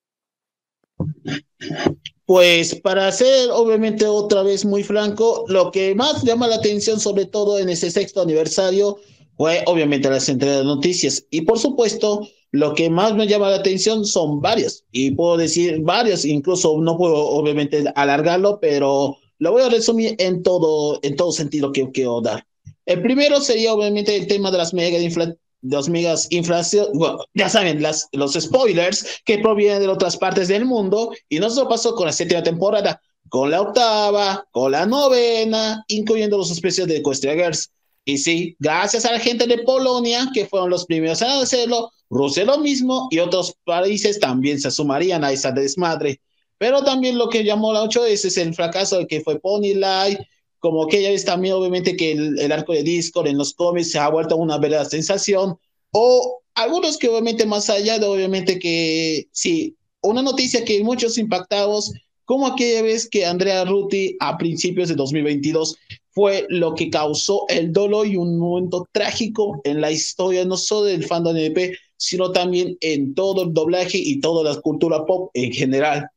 Pues 2.25 2.75
para 2.81 3.13
ser 3.13 3.51
obviamente 3.51 4.07
otra 4.07 4.43
vez 4.43 4.65
muy 4.65 4.83
franco, 4.83 5.45
lo 5.49 5.71
que 5.71 5.95
más 5.95 6.23
llama 6.23 6.47
la 6.47 6.57
atención, 6.57 6.99
sobre 6.99 7.27
todo 7.27 7.59
en 7.59 7.69
ese 7.69 7.91
sexto 7.91 8.23
aniversario, 8.23 8.97
fue 9.37 9.63
obviamente 9.67 10.09
las 10.09 10.27
entregas 10.31 10.61
de 10.61 10.65
noticias. 10.65 11.27
Y 11.31 11.43
por 11.43 11.59
supuesto, 11.59 12.27
lo 12.53 12.75
que 12.75 12.89
más 12.89 13.15
me 13.15 13.27
llama 13.27 13.51
la 13.51 13.57
atención 13.57 14.05
son 14.05 14.41
varias, 14.41 14.85
y 14.93 15.11
puedo 15.11 15.37
decir 15.37 15.81
varias, 15.83 16.25
incluso 16.25 16.79
no 16.81 16.97
puedo 16.97 17.17
obviamente 17.17 17.85
alargarlo, 17.95 18.59
pero 18.61 19.17
lo 19.39 19.53
voy 19.53 19.63
a 19.63 19.69
resumir 19.69 20.17
en 20.19 20.43
todo, 20.43 20.99
en 21.03 21.17
todo 21.17 21.33
sentido 21.33 21.73
que 21.73 21.91
quiero 21.91 22.21
dar. 22.21 22.47
El 22.87 23.03
primero 23.03 23.41
sería 23.41 23.75
obviamente 23.75 24.17
el 24.17 24.27
tema 24.27 24.51
de 24.51 24.59
las 24.59 24.73
mega 24.73 24.99
de 24.99 25.37
las 25.63 25.89
megas 25.89 26.29
inflación, 26.31 26.87
ya 27.35 27.49
saben, 27.49 27.83
las, 27.83 28.09
los 28.13 28.35
spoilers 28.35 29.21
que 29.25 29.39
provienen 29.39 29.81
de 29.81 29.89
otras 29.89 30.17
partes 30.17 30.49
del 30.49 30.65
mundo, 30.65 31.13
y 31.29 31.39
no 31.39 31.51
solo 31.51 31.69
pasó 31.69 31.95
con 31.95 32.07
la 32.07 32.13
séptima 32.13 32.43
temporada, 32.43 33.01
con 33.29 33.51
la 33.51 33.61
octava, 33.61 34.47
con 34.53 34.73
la 34.73 34.87
novena, 34.87 35.85
incluyendo 35.89 36.39
los 36.39 36.51
especiales 36.51 36.95
de 36.95 37.01
Equestria 37.01 37.35
Girls. 37.35 37.71
Y 38.05 38.17
sí, 38.17 38.57
gracias 38.59 39.05
a 39.05 39.13
la 39.13 39.21
gente 39.21 39.47
de 39.47 39.59
Polonia, 39.59 40.31
que 40.33 40.47
fueron 40.47 40.71
los 40.71 40.87
primeros 40.87 41.21
a 41.21 41.41
hacerlo, 41.41 41.91
Rusia 42.11 42.45
lo 42.45 42.59
mismo 42.59 43.09
y 43.11 43.19
otros 43.19 43.55
países 43.65 44.19
también 44.19 44.61
se 44.61 44.71
sumarían 44.71 45.25
a 45.25 45.33
esa 45.33 45.53
desmadre. 45.53 46.21
Pero 46.59 46.83
también 46.83 47.19
lo 47.19 47.29
que 47.29 47.45
llamó 47.45 47.73
la 47.73 47.83
8 47.83 48.07
es, 48.07 48.25
es 48.25 48.37
el 48.37 48.55
fracaso 48.55 48.99
de 48.99 49.07
que 49.07 49.21
fue 49.21 49.39
Pony 49.39 49.75
Light, 49.75 50.19
como 50.59 50.87
que 50.89 51.03
ya 51.03 51.11
ves 51.11 51.25
también 51.25 51.55
obviamente 51.55 51.97
que 51.97 52.13
el, 52.13 52.53
arco 52.53 52.73
de 52.73 52.83
Discord 52.83 53.29
en 53.29 53.39
los 53.39 53.55
cómics 53.55 53.93
se 53.93 53.99
ha 53.99 54.09
vuelto 54.09 54.37
una 54.37 54.59
verdadera 54.59 54.89
sensación, 54.89 55.57
o 55.93 56.41
algunos 56.55 56.99
que 56.99 57.09
obviamente 57.09 57.47
más 57.47 57.71
allá 57.71 57.99
de 57.99 58.07
obviamente 58.07 58.59
que 58.59 59.29
sí, 59.31 59.77
una 60.01 60.23
noticia 60.23 60.65
que 60.65 60.83
muchos 60.83 61.17
impactados, 61.19 61.93
como 62.25 62.47
aquella 62.47 62.83
vez 62.83 63.09
que 63.09 63.25
Andrea 63.25 63.65
Ruti 63.65 64.17
a 64.21 64.37
principios 64.37 64.89
de 64.89 64.97
2022 64.97 65.77
fue 66.11 66.47
lo 66.49 66.75
que 66.75 66.91
causó 66.91 67.45
el 67.49 67.73
dolor 67.73 68.07
y 68.07 68.17
un 68.17 68.39
momento 68.39 68.89
trágico 68.91 69.61
en 69.63 69.81
la 69.81 69.93
historia, 69.93 70.45
no 70.45 70.57
solo 70.57 70.87
del 70.87 71.07
fandom 71.07 71.37
NP, 71.37 71.77
sino 71.99 72.33
también 72.33 72.79
en 72.81 73.15
todo 73.15 73.43
el 73.43 73.53
doblaje 73.53 73.99
y 73.99 74.21
toda 74.21 74.51
la 74.51 74.59
cultura 74.61 75.05
pop 75.05 75.31
en 75.35 75.53
general. 75.53 76.09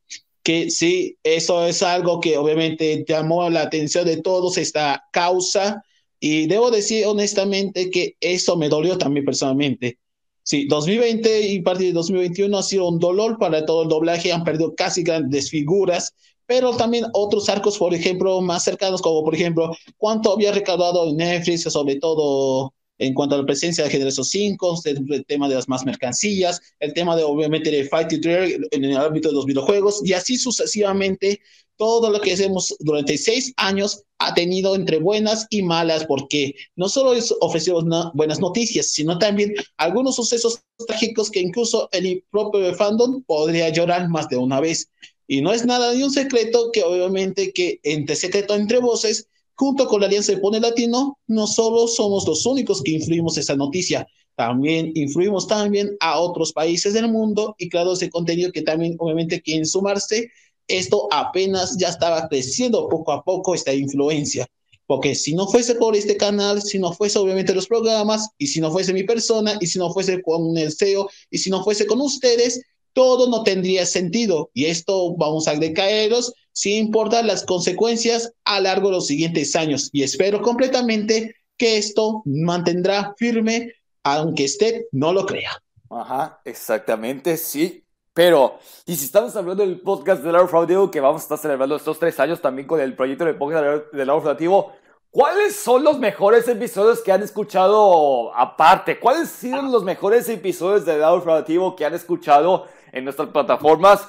Que 0.42 0.70
sí, 0.70 1.18
eso 1.22 1.66
es 1.66 1.82
algo 1.82 2.20
que 2.20 2.38
obviamente 2.38 3.04
llamó 3.06 3.48
la 3.50 3.62
atención 3.62 4.06
de 4.06 4.22
todos, 4.22 4.56
esta 4.56 5.04
causa, 5.12 5.84
y 6.18 6.46
debo 6.46 6.70
decir 6.70 7.04
honestamente 7.04 7.90
que 7.90 8.16
eso 8.20 8.56
me 8.56 8.68
dolió 8.68 8.96
también 8.96 9.26
personalmente. 9.26 9.98
Sí, 10.44 10.66
2020 10.66 11.48
y 11.48 11.60
parte 11.60 11.84
de 11.84 11.92
2021 11.92 12.58
ha 12.58 12.62
sido 12.62 12.88
un 12.88 12.98
dolor 12.98 13.38
para 13.38 13.64
todo 13.64 13.82
el 13.82 13.88
doblaje, 13.88 14.32
han 14.32 14.44
perdido 14.44 14.74
casi 14.74 15.02
grandes 15.02 15.50
figuras, 15.50 16.14
pero 16.46 16.76
también 16.76 17.06
otros 17.12 17.48
arcos, 17.48 17.78
por 17.78 17.94
ejemplo, 17.94 18.40
más 18.40 18.64
cercanos, 18.64 19.00
como 19.00 19.24
por 19.24 19.34
ejemplo, 19.34 19.74
cuánto 19.96 20.32
había 20.32 20.52
recaudado 20.52 21.12
Netflix, 21.14 21.62
sobre 21.62 21.96
todo 21.96 22.72
en 23.02 23.14
cuanto 23.14 23.34
a 23.34 23.38
la 23.38 23.46
presencia 23.46 23.82
de 23.82 23.90
Generación 23.90 24.24
5, 24.24 24.82
el 24.84 25.26
tema 25.26 25.48
de 25.48 25.56
las 25.56 25.68
más 25.68 25.84
mercancías, 25.84 26.60
el 26.78 26.94
tema 26.94 27.16
de 27.16 27.24
obviamente 27.24 27.70
de 27.70 27.84
Fight 27.84 28.12
en 28.12 28.84
el 28.84 28.96
ámbito 28.96 29.28
de 29.28 29.34
los 29.34 29.44
videojuegos, 29.44 30.00
y 30.04 30.12
así 30.12 30.36
sucesivamente 30.36 31.40
todo 31.76 32.10
lo 32.10 32.20
que 32.20 32.32
hacemos 32.32 32.76
durante 32.78 33.18
seis 33.18 33.52
años 33.56 34.04
ha 34.18 34.34
tenido 34.34 34.76
entre 34.76 34.98
buenas 34.98 35.48
y 35.50 35.62
malas, 35.62 36.04
porque 36.06 36.54
no 36.76 36.88
solo 36.88 37.12
es 37.12 37.34
ofrecido 37.40 37.82
buenas 38.14 38.38
noticias, 38.38 38.92
sino 38.92 39.18
también 39.18 39.52
algunos 39.78 40.14
sucesos 40.14 40.60
trágicos 40.86 41.28
que 41.28 41.40
incluso 41.40 41.88
el 41.90 42.24
propio 42.30 42.72
fandom 42.74 43.24
podría 43.24 43.68
llorar 43.70 44.08
más 44.10 44.28
de 44.28 44.36
una 44.36 44.60
vez. 44.60 44.90
Y 45.26 45.40
no 45.40 45.52
es 45.52 45.66
nada 45.66 45.92
ni 45.92 46.04
un 46.04 46.12
secreto 46.12 46.70
que 46.72 46.84
obviamente 46.84 47.52
que 47.52 47.80
entre 47.82 48.14
secreto 48.14 48.54
entre 48.54 48.78
voces, 48.78 49.26
junto 49.54 49.86
con 49.86 50.00
la 50.00 50.06
Alianza 50.06 50.32
de 50.32 50.38
Pone 50.38 50.60
Latino, 50.60 51.18
no 51.26 51.46
solo 51.46 51.86
somos 51.86 52.26
los 52.26 52.44
únicos 52.46 52.82
que 52.82 52.92
influimos 52.92 53.36
esa 53.38 53.56
noticia, 53.56 54.06
también 54.34 54.92
influimos 54.94 55.46
también 55.46 55.96
a 56.00 56.18
otros 56.18 56.52
países 56.52 56.94
del 56.94 57.10
mundo 57.10 57.54
y 57.58 57.68
creadores 57.68 58.00
de 58.00 58.10
contenido 58.10 58.50
que 58.50 58.62
también 58.62 58.96
obviamente 58.98 59.42
quieren 59.42 59.66
sumarse 59.66 60.30
esto 60.68 61.08
apenas 61.10 61.76
ya 61.76 61.88
estaba 61.88 62.28
creciendo 62.28 62.88
poco 62.88 63.12
a 63.12 63.22
poco 63.22 63.54
esta 63.54 63.74
influencia. 63.74 64.46
Porque 64.86 65.14
si 65.14 65.34
no 65.34 65.46
fuese 65.46 65.76
por 65.76 65.96
este 65.96 66.16
canal, 66.16 66.60
si 66.60 66.78
no 66.78 66.92
fuese 66.92 67.18
obviamente 67.18 67.54
los 67.54 67.66
programas, 67.66 68.28
y 68.36 68.48
si 68.48 68.60
no 68.60 68.70
fuese 68.70 68.92
mi 68.92 69.04
persona, 69.04 69.56
y 69.60 69.66
si 69.66 69.78
no 69.78 69.92
fuese 69.92 70.20
con 70.22 70.56
el 70.56 70.72
CEO, 70.72 71.08
y 71.30 71.38
si 71.38 71.50
no 71.50 71.62
fuese 71.62 71.86
con 71.86 72.00
ustedes, 72.00 72.60
todo 72.92 73.28
no 73.28 73.42
tendría 73.42 73.86
sentido. 73.86 74.50
Y 74.54 74.66
esto 74.66 75.14
vamos 75.16 75.48
a 75.48 75.54
decaeros 75.54 76.32
sin 76.52 76.86
importar 76.86 77.24
las 77.24 77.44
consecuencias 77.44 78.32
a 78.44 78.60
largo 78.60 78.88
de 78.88 78.96
los 78.96 79.06
siguientes 79.06 79.56
años. 79.56 79.88
Y 79.92 80.02
espero 80.02 80.42
completamente 80.42 81.34
que 81.56 81.78
esto 81.78 82.22
mantendrá 82.24 83.14
firme, 83.16 83.72
aunque 84.02 84.44
usted 84.44 84.82
no 84.92 85.12
lo 85.12 85.26
crea. 85.26 85.62
Ajá, 85.90 86.40
exactamente, 86.44 87.36
sí. 87.36 87.84
Pero, 88.14 88.58
y 88.84 88.96
si 88.96 89.06
estamos 89.06 89.34
hablando 89.36 89.64
del 89.64 89.80
podcast 89.80 90.22
de 90.22 90.32
Laura 90.32 90.66
Diego, 90.66 90.90
que 90.90 91.00
vamos 91.00 91.22
a 91.22 91.24
estar 91.24 91.38
celebrando 91.38 91.76
estos 91.76 91.98
tres 91.98 92.20
años 92.20 92.42
también 92.42 92.68
con 92.68 92.78
el 92.78 92.94
proyecto 92.94 93.24
de 93.24 93.34
podcast 93.34 93.90
de 93.90 94.04
Laura 94.04 94.22
Fraudativo, 94.22 94.72
¿cuáles 95.10 95.56
son 95.56 95.82
los 95.82 95.98
mejores 95.98 96.46
episodios 96.46 97.00
que 97.00 97.10
han 97.10 97.22
escuchado 97.22 98.34
aparte? 98.36 99.00
¿Cuáles 99.00 99.22
han 99.22 99.28
sido 99.28 99.62
los 99.62 99.82
mejores 99.82 100.28
episodios 100.28 100.84
de 100.84 100.98
Laura 100.98 101.22
Fraudativo 101.22 101.74
que 101.74 101.86
han 101.86 101.94
escuchado 101.94 102.66
en 102.92 103.04
nuestras 103.04 103.28
plataformas? 103.30 104.06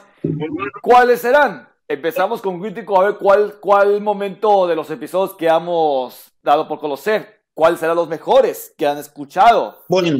¿Cuáles 0.81 1.21
serán? 1.21 1.67
Empezamos 1.87 2.41
con 2.41 2.61
Crítico 2.61 2.99
a 2.99 3.05
ver 3.05 3.17
cuál, 3.17 3.55
cuál 3.59 4.01
momento 4.01 4.67
de 4.67 4.75
los 4.75 4.89
episodios 4.89 5.35
que 5.35 5.47
hemos 5.47 6.31
dado 6.41 6.67
por 6.67 6.79
conocer, 6.79 7.41
cuáles 7.53 7.79
serán 7.79 7.95
los 7.95 8.07
mejores 8.07 8.73
que 8.77 8.85
han 8.85 8.97
escuchado. 8.97 9.83
Bueno, 9.89 10.19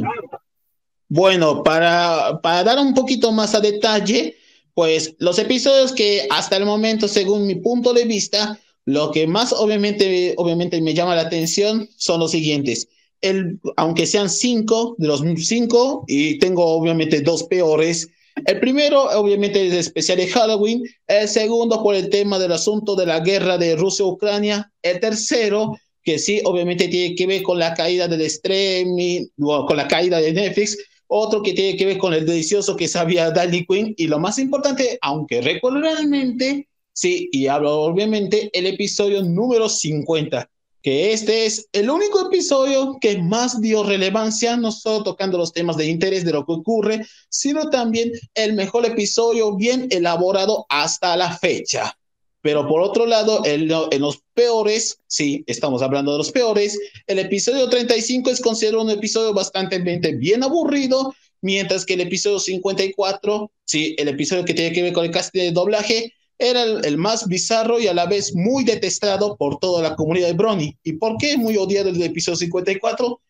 bueno, 1.08 1.62
para, 1.62 2.40
para 2.42 2.64
dar 2.64 2.78
un 2.78 2.94
poquito 2.94 3.32
más 3.32 3.54
a 3.54 3.60
detalle, 3.60 4.36
pues 4.74 5.14
los 5.18 5.38
episodios 5.38 5.92
que 5.92 6.26
hasta 6.30 6.56
el 6.56 6.64
momento, 6.64 7.08
según 7.08 7.46
mi 7.46 7.56
punto 7.56 7.92
de 7.92 8.04
vista, 8.04 8.58
lo 8.84 9.10
que 9.10 9.26
más 9.26 9.52
obviamente, 9.52 10.34
obviamente 10.36 10.80
me 10.80 10.94
llama 10.94 11.14
la 11.14 11.22
atención 11.22 11.88
son 11.96 12.20
los 12.20 12.32
siguientes. 12.32 12.88
El, 13.20 13.58
aunque 13.76 14.06
sean 14.06 14.28
cinco, 14.28 14.96
de 14.98 15.06
los 15.06 15.22
cinco, 15.46 16.04
y 16.06 16.38
tengo 16.38 16.66
obviamente 16.66 17.22
dos 17.22 17.44
peores. 17.44 18.10
El 18.46 18.60
primero, 18.60 19.04
obviamente, 19.18 19.66
es 19.66 19.72
especial 19.72 20.18
de 20.18 20.28
Halloween. 20.28 20.82
El 21.06 21.28
segundo, 21.28 21.82
por 21.82 21.94
el 21.94 22.08
tema 22.08 22.38
del 22.38 22.52
asunto 22.52 22.96
de 22.96 23.06
la 23.06 23.20
guerra 23.20 23.58
de 23.58 23.76
Rusia-Ucrania. 23.76 24.70
El 24.82 25.00
tercero, 25.00 25.76
que 26.02 26.18
sí, 26.18 26.40
obviamente 26.44 26.88
tiene 26.88 27.14
que 27.14 27.26
ver 27.26 27.42
con 27.42 27.58
la 27.58 27.74
caída 27.74 28.08
del 28.08 28.22
streaming, 28.22 29.26
con 29.38 29.76
la 29.76 29.88
caída 29.88 30.20
de 30.20 30.32
Netflix 30.32 30.76
otro 31.06 31.42
que 31.42 31.52
tiene 31.52 31.76
que 31.76 31.86
ver 31.86 31.98
con 31.98 32.14
el 32.14 32.26
delicioso 32.26 32.76
que 32.76 32.88
sabía 32.88 33.30
Danny 33.30 33.64
Quinn, 33.66 33.94
y 33.96 34.06
lo 34.06 34.18
más 34.18 34.38
importante, 34.38 34.98
aunque 35.00 35.40
recuerdo 35.40 35.80
realmente, 35.80 36.68
sí, 36.92 37.28
y 37.32 37.46
hablo 37.46 37.82
obviamente, 37.82 38.50
el 38.52 38.66
episodio 38.66 39.22
número 39.22 39.68
50, 39.68 40.50
que 40.84 41.14
este 41.14 41.46
es 41.46 41.66
el 41.72 41.88
único 41.88 42.26
episodio 42.26 42.98
que 43.00 43.16
más 43.16 43.58
dio 43.62 43.84
relevancia, 43.84 44.54
no 44.58 44.70
solo 44.70 45.02
tocando 45.02 45.38
los 45.38 45.54
temas 45.54 45.78
de 45.78 45.86
interés 45.86 46.26
de 46.26 46.32
lo 46.32 46.44
que 46.44 46.52
ocurre, 46.52 47.06
sino 47.30 47.70
también 47.70 48.12
el 48.34 48.52
mejor 48.52 48.84
episodio 48.84 49.56
bien 49.56 49.88
elaborado 49.90 50.66
hasta 50.68 51.16
la 51.16 51.38
fecha. 51.38 51.96
Pero 52.42 52.68
por 52.68 52.82
otro 52.82 53.06
lado, 53.06 53.40
en, 53.46 53.66
los 53.66 54.22
peores, 54.34 55.00
sí, 55.06 55.42
estamos 55.46 55.80
hablando 55.80 56.12
de 56.12 56.18
los 56.18 56.30
peores, 56.30 56.78
el 57.06 57.18
episodio 57.18 57.70
35 57.70 58.28
es 58.28 58.42
considerado 58.42 58.82
un 58.82 58.90
episodio 58.90 59.32
bastante 59.32 59.78
bien 59.78 60.42
aburrido, 60.42 61.14
mientras 61.40 61.86
que 61.86 61.94
el 61.94 62.02
episodio 62.02 62.38
54, 62.38 63.50
sí, 63.64 63.96
el 63.96 64.08
episodio 64.08 64.44
que 64.44 64.52
tiene 64.52 64.74
que 64.74 64.82
ver 64.82 64.92
con 64.92 65.06
el 65.06 65.10
casting 65.10 65.40
de 65.40 65.52
doblaje, 65.52 66.12
era 66.38 66.62
el, 66.62 66.98
más 66.98 67.26
bizarro 67.28 67.78
y 67.80 67.86
a 67.86 67.94
la 67.94 68.06
vez 68.06 68.34
muy 68.34 68.64
detestado 68.64 69.36
por 69.36 69.58
toda 69.58 69.82
la 69.82 69.96
comunidad 69.96 70.28
de 70.28 70.34
Brony. 70.34 70.76
¿Y 70.82 70.94
por 70.94 71.16
qué 71.18 71.36
muy 71.36 71.56
odiado 71.56 71.90
el 71.90 72.02
episodio 72.02 72.36
54? 72.36 73.20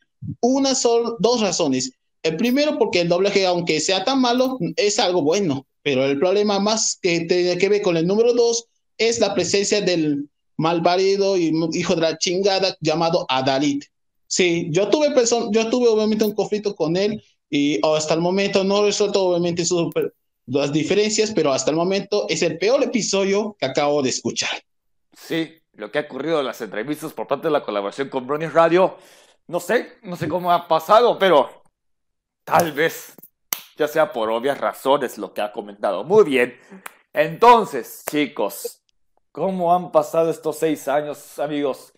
Una 0.40 0.75
son 0.75 1.14
dos 1.19 1.40
razones. 1.40 1.93
El 2.23 2.37
primero, 2.37 2.79
porque 2.79 3.03
el 3.03 3.09
doblaje, 3.09 3.45
aunque 3.45 3.81
sea 3.81 4.05
tan 4.05 4.21
malo, 4.21 4.59
es 4.77 4.99
algo 4.99 5.23
bueno. 5.23 5.67
Pero 5.83 6.05
el 6.07 6.19
problema 6.19 6.59
más 6.59 6.99
que 7.01 7.21
tiene 7.21 7.59
que 7.59 7.69
ver 7.69 7.83
con 7.83 7.97
el 7.97 8.07
número 8.07 8.33
dos 8.33 8.67
es 8.97 9.21
la 9.21 9.35
presencia 9.35 9.83
del 9.83 10.29
malvarido 10.57 11.37
y 11.37 11.53
hijo 11.73 11.95
de 11.95 12.01
la 12.01 12.19
chingada 12.19 12.77
llamado 12.81 13.27
Adalit. 13.29 13.85
Sí, 14.27 14.69
yo 14.71 14.88
tuve, 14.88 15.09
yo 15.53 15.69
tuve 15.69 15.88
obviamente 15.88 16.25
un 16.25 16.33
conflicto 16.33 16.75
con 16.75 16.97
él 16.97 17.23
y 17.51 17.79
hasta 17.83 18.14
el 18.14 18.21
momento 18.21 18.64
no 18.64 18.85
resuelto 18.85 19.25
obviamente 19.25 19.64
sus, 19.64 19.93
las 20.47 20.73
diferencias, 20.73 21.33
pero 21.33 21.53
hasta 21.53 21.71
el 21.71 21.77
momento 21.77 22.27
es 22.29 22.43
el 22.43 22.59
peor 22.59 22.83
episodio 22.83 23.57
que 23.59 23.67
acabo 23.67 24.03
de 24.03 24.11
escuchar. 24.11 24.63
Sí, 25.13 25.59
lo 25.75 25.91
que 25.91 25.99
ha 25.99 26.03
ocurrido 26.03 26.41
en 26.41 26.47
las 26.47 26.61
entrevistas 26.61 27.13
por 27.13 27.27
parte 27.27 27.49
de 27.49 27.53
la 27.53 27.63
colaboración 27.63 28.09
con 28.09 28.27
Brony 28.27 28.47
Radio, 28.47 28.97
no 29.47 29.61
sé, 29.61 29.99
no 30.03 30.17
sé 30.17 30.29
cómo 30.29 30.53
ha 30.53 30.69
pasado, 30.69 31.19
pero 31.19 31.63
tal 32.45 32.73
vez 32.73 33.15
ya 33.77 33.89
sea 33.89 34.13
por 34.13 34.31
obvias 34.31 34.59
razones 34.59 35.19
lo 35.19 35.33
que 35.33 35.41
ha 35.41 35.53
comentado. 35.53 36.05
Muy 36.05 36.25
bien. 36.25 36.59
Entonces, 37.13 38.05
chicos, 38.11 38.85
¿Cómo 39.35 39.75
han 39.75 39.91
pasado 39.91 40.31
estos 40.31 40.59
seis 40.59 40.87
años, 40.87 41.41
amigos? 41.41 41.93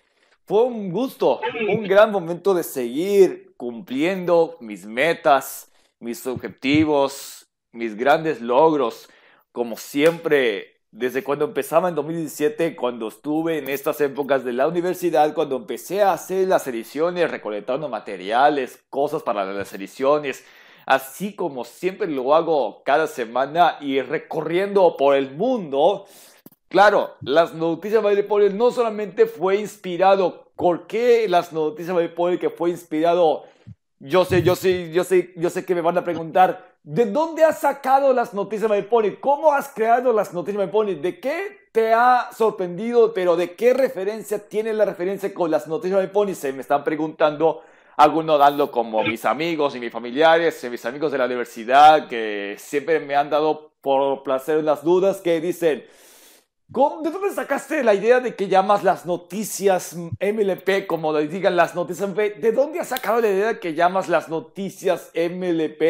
Fue 0.47 0.63
un 0.63 0.91
gusto, 0.91 1.43
un 1.69 1.83
gran 1.83 2.11
momento 2.11 2.55
de 2.55 2.63
seguir 2.63 3.53
cumpliendo 3.59 4.57
mis 4.61 4.87
metas, 4.87 5.71
mis 6.01 6.27
objetivos, 6.27 7.46
mis 7.77 7.97
grandes 7.97 8.41
logros, 8.41 9.09
como 9.53 9.77
siempre, 9.77 10.81
desde 10.91 11.23
cuando 11.23 11.45
empezaba 11.45 11.89
en 11.89 11.95
2017, 11.95 12.77
cuando 12.77 13.09
estuve 13.09 13.59
en 13.59 13.69
estas 13.69 14.01
épocas 14.01 14.45
de 14.45 14.53
la 14.53 14.69
universidad, 14.69 15.35
cuando 15.35 15.57
empecé 15.57 16.03
a 16.03 16.13
hacer 16.13 16.49
las 16.49 16.67
ediciones, 16.67 17.31
recolectando 17.31 17.89
materiales, 17.89 18.83
cosas 18.91 19.23
para 19.23 19.45
las 19.45 19.73
ediciones, 19.73 20.45
así 20.87 21.35
como 21.35 21.65
siempre 21.65 22.09
lo 22.09 22.35
hago 22.35 22.83
cada 22.85 23.07
semana 23.07 23.77
y 23.81 24.01
recorriendo 24.01 24.97
por 24.97 25.17
el 25.17 25.33
mundo, 25.33 26.07
Claro, 26.69 27.15
las 27.21 27.55
noticias 27.55 28.03
de 28.03 28.25
Poli 28.25 28.53
no 28.53 28.73
solamente 28.73 29.27
fue 29.27 29.57
inspirado, 29.57 30.51
¿por 30.57 30.89
qué 30.89 31.29
las 31.29 31.53
noticias 31.53 31.97
de 31.97 32.09
Poli 32.09 32.39
que 32.39 32.51
fue 32.51 32.71
inspirado 32.71 33.45
yo 33.99 34.25
sé, 34.25 34.43
yo 34.43 34.57
sé, 34.57 34.93
yo 34.93 35.05
sé, 35.05 35.33
yo 35.37 35.49
sé 35.49 35.65
que 35.65 35.75
me 35.75 35.81
van 35.81 35.97
a 35.97 36.05
preguntar, 36.05 36.76
¿de 36.87 37.05
dónde 37.07 37.45
has 37.45 37.59
sacado 37.59 38.13
las 38.13 38.33
noticias 38.33 38.71
de 38.71 38.83
Pony? 38.85 39.17
¿Cómo 39.21 39.53
has 39.53 39.69
creado 39.69 40.13
las 40.13 40.33
noticias 40.33 40.65
de 40.65 40.73
Pony? 40.73 40.95
¿De 40.95 41.19
qué 41.19 41.69
te 41.73 41.93
ha 41.93 42.31
sorprendido? 42.33 43.13
Pero 43.13 43.37
¿de 43.37 43.57
qué 43.57 43.75
referencia 43.75 44.49
tiene 44.49 44.73
la 44.73 44.85
referencia 44.85 45.35
con 45.35 45.51
las 45.51 45.67
noticias 45.67 46.01
de 46.01 46.07
Pony? 46.07 46.35
Se 46.35 46.53
me 46.53 46.61
están 46.61 46.85
preguntando 46.85 47.63
algunos 47.97 48.39
dando 48.39 48.71
como 48.71 49.03
mis 49.03 49.25
amigos 49.25 49.75
y 49.75 49.81
mis 49.81 49.91
familiares, 49.91 50.65
mis 50.71 50.87
amigos 50.87 51.11
de 51.11 51.19
la 51.19 51.27
universidad, 51.27 52.07
que 52.07 52.55
siempre 52.57 53.01
me 53.01 53.17
han 53.17 53.31
dado 53.31 53.73
por 53.81 54.23
placer 54.23 54.63
las 54.63 54.85
dudas, 54.85 55.21
que 55.21 55.41
dicen, 55.41 55.85
¿de 56.69 57.11
dónde 57.11 57.33
sacaste 57.33 57.85
la 57.85 57.95
idea 57.95 58.21
de 58.21 58.35
que 58.35 58.49
llamas 58.49 58.83
las 58.83 59.07
noticias 59.07 59.95
MLP, 59.95 60.87
como 60.87 61.13
le 61.13 61.29
digan 61.29 61.57
las 61.57 61.75
noticias 61.75 62.09
MLP? 62.09 62.37
¿De 62.41 62.53
dónde 62.53 62.81
has 62.81 62.89
sacado 62.89 63.21
la 63.21 63.29
idea 63.29 63.49
de 63.49 63.61
que 63.61 63.75
llamas 63.75 64.09
las 64.09 64.29
noticias 64.29 65.11
MLP? 65.15 65.81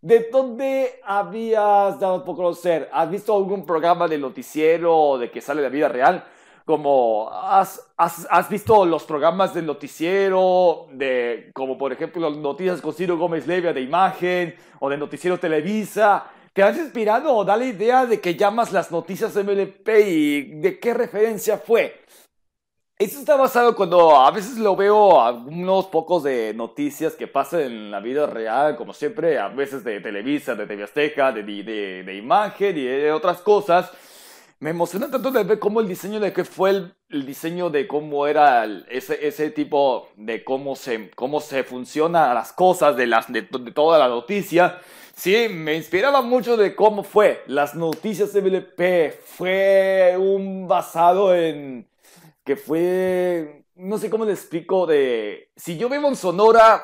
¿De 0.00 0.28
dónde 0.32 1.00
habías 1.04 2.00
dado 2.00 2.24
por 2.24 2.36
conocer? 2.36 2.88
¿Has 2.92 3.10
visto 3.10 3.36
algún 3.36 3.66
programa 3.66 4.08
de 4.08 4.18
noticiero 4.18 5.18
de 5.18 5.30
que 5.30 5.40
sale 5.40 5.60
de 5.60 5.68
la 5.68 5.72
vida 5.72 5.88
real? 5.88 6.24
como 6.64 7.28
has, 7.30 7.90
has, 7.96 8.26
has, 8.30 8.48
visto 8.48 8.86
los 8.86 9.04
programas 9.04 9.52
del 9.52 9.66
noticiero, 9.66 10.86
de, 10.92 11.50
como 11.52 11.76
por 11.76 11.92
ejemplo 11.92 12.30
noticias 12.30 12.80
con 12.80 12.94
Ciro 12.94 13.18
Gómez 13.18 13.46
Levia 13.46 13.74
de 13.74 13.82
Imagen 13.82 14.54
o 14.80 14.88
de 14.88 14.96
Noticiero 14.96 15.38
Televisa, 15.38 16.24
¿te 16.54 16.62
has 16.62 16.78
inspirado 16.78 17.34
o 17.34 17.44
da 17.44 17.56
la 17.56 17.66
idea 17.66 18.06
de 18.06 18.20
que 18.20 18.36
llamas 18.36 18.72
las 18.72 18.90
noticias 18.90 19.34
MLP 19.34 19.88
y 20.06 20.42
de 20.60 20.78
qué 20.78 20.94
referencia 20.94 21.58
fue? 21.58 22.00
Eso 22.96 23.18
está 23.18 23.36
basado 23.36 23.74
cuando 23.74 24.16
a 24.16 24.30
veces 24.30 24.56
lo 24.56 24.76
veo 24.76 25.20
algunos 25.20 25.86
pocos 25.88 26.22
de 26.22 26.54
noticias 26.54 27.14
que 27.14 27.26
pasan 27.26 27.60
en 27.62 27.90
la 27.90 27.98
vida 27.98 28.26
real, 28.26 28.76
como 28.76 28.92
siempre, 28.92 29.36
a 29.38 29.48
veces 29.48 29.82
de 29.82 30.00
Televisa, 30.00 30.54
de 30.54 30.66
TV 30.66 30.84
Azteca, 30.84 31.32
de, 31.32 31.42
de, 31.42 32.04
de 32.04 32.16
Imagen 32.16 32.78
y 32.78 32.84
de 32.84 33.10
otras 33.10 33.42
cosas 33.42 33.90
me 34.64 34.70
emociona 34.70 35.10
tanto 35.10 35.30
de 35.30 35.44
ver 35.44 35.58
cómo 35.58 35.80
el 35.80 35.88
diseño 35.88 36.18
de 36.20 36.32
que 36.32 36.42
fue 36.42 36.70
el, 37.10 37.26
diseño 37.26 37.68
de 37.68 37.86
cómo 37.86 38.26
era 38.26 38.64
ese, 38.88 39.26
ese 39.26 39.50
tipo 39.50 40.08
de 40.16 40.42
cómo 40.42 40.74
se, 40.74 41.10
cómo 41.10 41.42
se 41.42 41.64
funcionan 41.64 42.34
las 42.34 42.54
cosas 42.54 42.96
de, 42.96 43.06
las, 43.06 43.30
de, 43.30 43.42
toda 43.42 43.98
la 43.98 44.08
noticia. 44.08 44.80
Sí, 45.14 45.48
me 45.50 45.74
inspiraba 45.74 46.22
mucho 46.22 46.56
de 46.56 46.74
cómo 46.74 47.02
fue. 47.02 47.42
Las 47.46 47.74
noticias 47.74 48.32
de 48.32 48.40
BLP 48.40 49.20
fue 49.22 50.16
un 50.18 50.66
basado 50.66 51.34
en 51.34 51.86
que 52.42 52.56
fue, 52.56 53.66
no 53.74 53.98
sé 53.98 54.08
cómo 54.08 54.24
le 54.24 54.32
explico, 54.32 54.86
de, 54.86 55.50
si 55.56 55.76
yo 55.76 55.90
vivo 55.90 56.08
en 56.08 56.16
Sonora, 56.16 56.82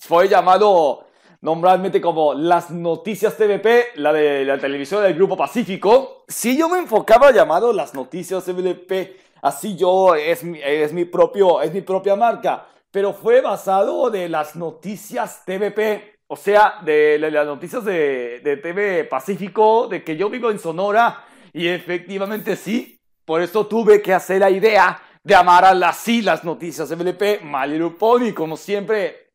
fue 0.00 0.30
llamado 0.30 1.07
normalmente 1.40 2.00
como 2.00 2.34
las 2.34 2.70
noticias 2.70 3.36
TVP, 3.36 3.96
la 3.96 4.12
de 4.12 4.44
la 4.44 4.58
televisión 4.58 5.02
del 5.02 5.14
Grupo 5.14 5.36
Pacífico. 5.36 6.24
Si 6.28 6.56
yo 6.56 6.68
me 6.68 6.78
enfocaba 6.78 7.30
llamado 7.30 7.72
las 7.72 7.94
noticias 7.94 8.44
TVP, 8.44 9.16
así 9.42 9.76
yo 9.76 10.14
es, 10.14 10.42
es, 10.42 10.92
mi 10.92 11.04
propio, 11.04 11.62
es 11.62 11.72
mi 11.72 11.82
propia 11.82 12.16
marca, 12.16 12.66
pero 12.90 13.12
fue 13.12 13.40
basado 13.40 14.10
de 14.10 14.28
las 14.28 14.56
noticias 14.56 15.42
TVP. 15.44 16.18
O 16.30 16.36
sea, 16.36 16.74
de, 16.84 17.18
las 17.18 17.46
noticias 17.46 17.84
de, 17.84 18.40
de 18.40 18.58
TV 18.58 19.04
Pacífico, 19.04 19.88
de 19.88 20.04
que 20.04 20.16
yo 20.16 20.28
vivo 20.28 20.50
en 20.50 20.58
Sonora, 20.58 21.24
y 21.54 21.68
efectivamente 21.68 22.54
sí, 22.54 22.98
por 23.24 23.40
eso 23.40 23.66
tuve 23.66 24.02
que 24.02 24.12
hacer 24.12 24.40
la 24.40 24.50
idea 24.50 25.00
de 25.22 25.34
amar 25.34 25.64
a 25.64 25.74
las 25.74 25.98
sí 25.98 26.22
las 26.22 26.44
noticias 26.44 26.90
MLP, 26.90 27.42
My 27.42 28.32
como 28.34 28.56
siempre 28.56 29.27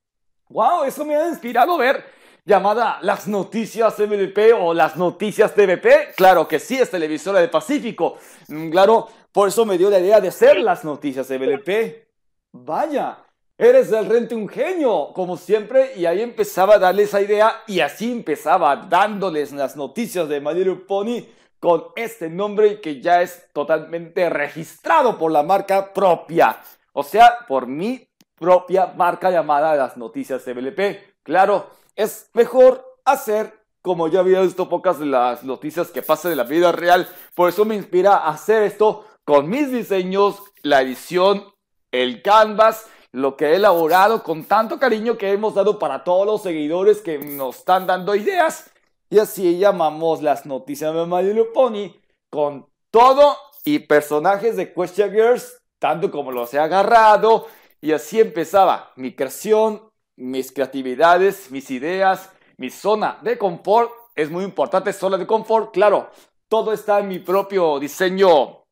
wow, 0.53 0.83
eso 0.83 1.03
me 1.03 1.15
ha 1.15 1.27
inspirado 1.27 1.77
ver 1.77 2.05
llamada 2.45 2.99
Las 3.01 3.27
Noticias 3.27 3.97
MLP 3.99 4.53
o 4.59 4.73
Las 4.73 4.95
Noticias 4.95 5.53
TVP. 5.53 6.13
Claro 6.15 6.47
que 6.47 6.59
sí, 6.59 6.77
es 6.77 6.91
televisora 6.91 7.39
de 7.39 7.47
Pacífico. 7.47 8.17
Mm, 8.47 8.69
claro, 8.69 9.09
por 9.31 9.47
eso 9.47 9.65
me 9.65 9.77
dio 9.77 9.89
la 9.89 9.99
idea 9.99 10.21
de 10.21 10.31
ser 10.31 10.59
Las 10.59 10.83
Noticias 10.83 11.29
MLP. 11.29 12.07
Vaya, 12.51 13.17
eres 13.57 13.89
realmente 13.89 14.35
un 14.35 14.47
genio, 14.47 15.09
como 15.13 15.37
siempre, 15.37 15.93
y 15.95 16.05
ahí 16.05 16.21
empezaba 16.21 16.75
a 16.75 16.79
darle 16.79 17.03
esa 17.03 17.19
idea 17.19 17.63
y 17.65 17.79
así 17.79 18.11
empezaba 18.11 18.75
dándoles 18.75 19.51
las 19.53 19.75
noticias 19.75 20.29
de 20.29 20.39
Madrid 20.39 20.71
Pony 20.87 21.25
con 21.59 21.85
este 21.95 22.29
nombre 22.29 22.79
que 22.79 23.01
ya 23.01 23.23
es 23.23 23.47
totalmente 23.53 24.29
registrado 24.29 25.17
por 25.17 25.31
la 25.31 25.41
marca 25.41 25.93
propia. 25.93 26.59
O 26.91 27.01
sea, 27.01 27.39
por 27.47 27.65
mí 27.65 28.07
propia 28.43 28.87
marca 28.87 29.31
llamada 29.31 29.73
las 29.73 29.95
noticias 29.95 30.45
MLP. 30.45 31.21
Claro, 31.23 31.67
es 31.95 32.29
mejor 32.33 32.83
hacer 33.05 33.57
como 33.81 34.09
ya 34.09 34.19
había 34.19 34.41
visto 34.41 34.67
pocas 34.67 34.99
de 34.99 35.05
las 35.05 35.45
noticias 35.45 35.91
que 35.91 36.01
pasan 36.01 36.31
en 36.33 36.39
la 36.39 36.43
vida 36.43 36.73
real. 36.73 37.07
Por 37.35 37.47
eso 37.47 37.63
me 37.63 37.75
inspira 37.75 38.17
a 38.17 38.31
hacer 38.31 38.63
esto 38.63 39.05
con 39.23 39.47
mis 39.47 39.71
diseños, 39.71 40.43
la 40.61 40.81
edición, 40.81 41.53
el 41.93 42.21
canvas, 42.21 42.85
lo 43.13 43.37
que 43.37 43.45
he 43.45 43.55
elaborado 43.55 44.23
con 44.23 44.43
tanto 44.43 44.77
cariño 44.77 45.17
que 45.17 45.31
hemos 45.31 45.53
dado 45.53 45.79
para 45.79 46.03
todos 46.03 46.25
los 46.25 46.41
seguidores 46.41 46.99
que 46.99 47.19
nos 47.19 47.59
están 47.59 47.87
dando 47.87 48.13
ideas. 48.13 48.69
Y 49.09 49.19
así 49.19 49.57
llamamos 49.57 50.21
las 50.21 50.45
noticias 50.45 50.93
de 50.93 51.05
My 51.05 51.43
Pony 51.53 51.95
con 52.29 52.67
todo 52.91 53.37
y 53.63 53.79
personajes 53.79 54.57
de 54.57 54.73
Question 54.73 55.11
Girls, 55.13 55.61
tanto 55.79 56.11
como 56.11 56.33
los 56.33 56.53
he 56.53 56.59
agarrado 56.59 57.47
y 57.83 57.91
así 57.91 58.17
empezaba 58.17 58.93
mi 58.95 59.13
creación, 59.13 59.91
mis 60.15 60.53
creatividades, 60.53 61.51
mis 61.51 61.69
ideas, 61.69 62.31
mi 62.55 62.69
zona 62.69 63.19
de 63.23 63.37
confort. 63.37 63.91
Es 64.15 64.31
muy 64.31 64.45
importante, 64.45 64.93
zona 64.93 65.17
de 65.17 65.27
confort, 65.27 65.73
claro. 65.73 66.09
Todo 66.47 66.71
está 66.71 67.01
en 67.01 67.09
mi 67.09 67.19
propio 67.19 67.81
diseño 67.81 68.63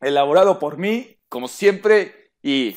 elaborado 0.00 0.58
por 0.58 0.78
mí, 0.78 1.14
como 1.28 1.46
siempre, 1.46 2.30
y 2.42 2.74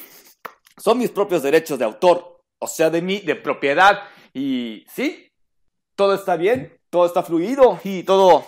son 0.76 0.98
mis 0.98 1.10
propios 1.10 1.42
derechos 1.42 1.80
de 1.80 1.86
autor, 1.86 2.42
o 2.60 2.68
sea, 2.68 2.90
de 2.90 3.02
mí, 3.02 3.22
de 3.22 3.36
propiedad. 3.36 4.04
Y 4.34 4.84
sí, 4.90 5.32
todo 5.96 6.16
está 6.16 6.36
bien, 6.36 6.82
todo 6.90 7.06
está 7.06 7.24
fluido 7.24 7.80
y 7.86 8.04
todo 8.04 8.46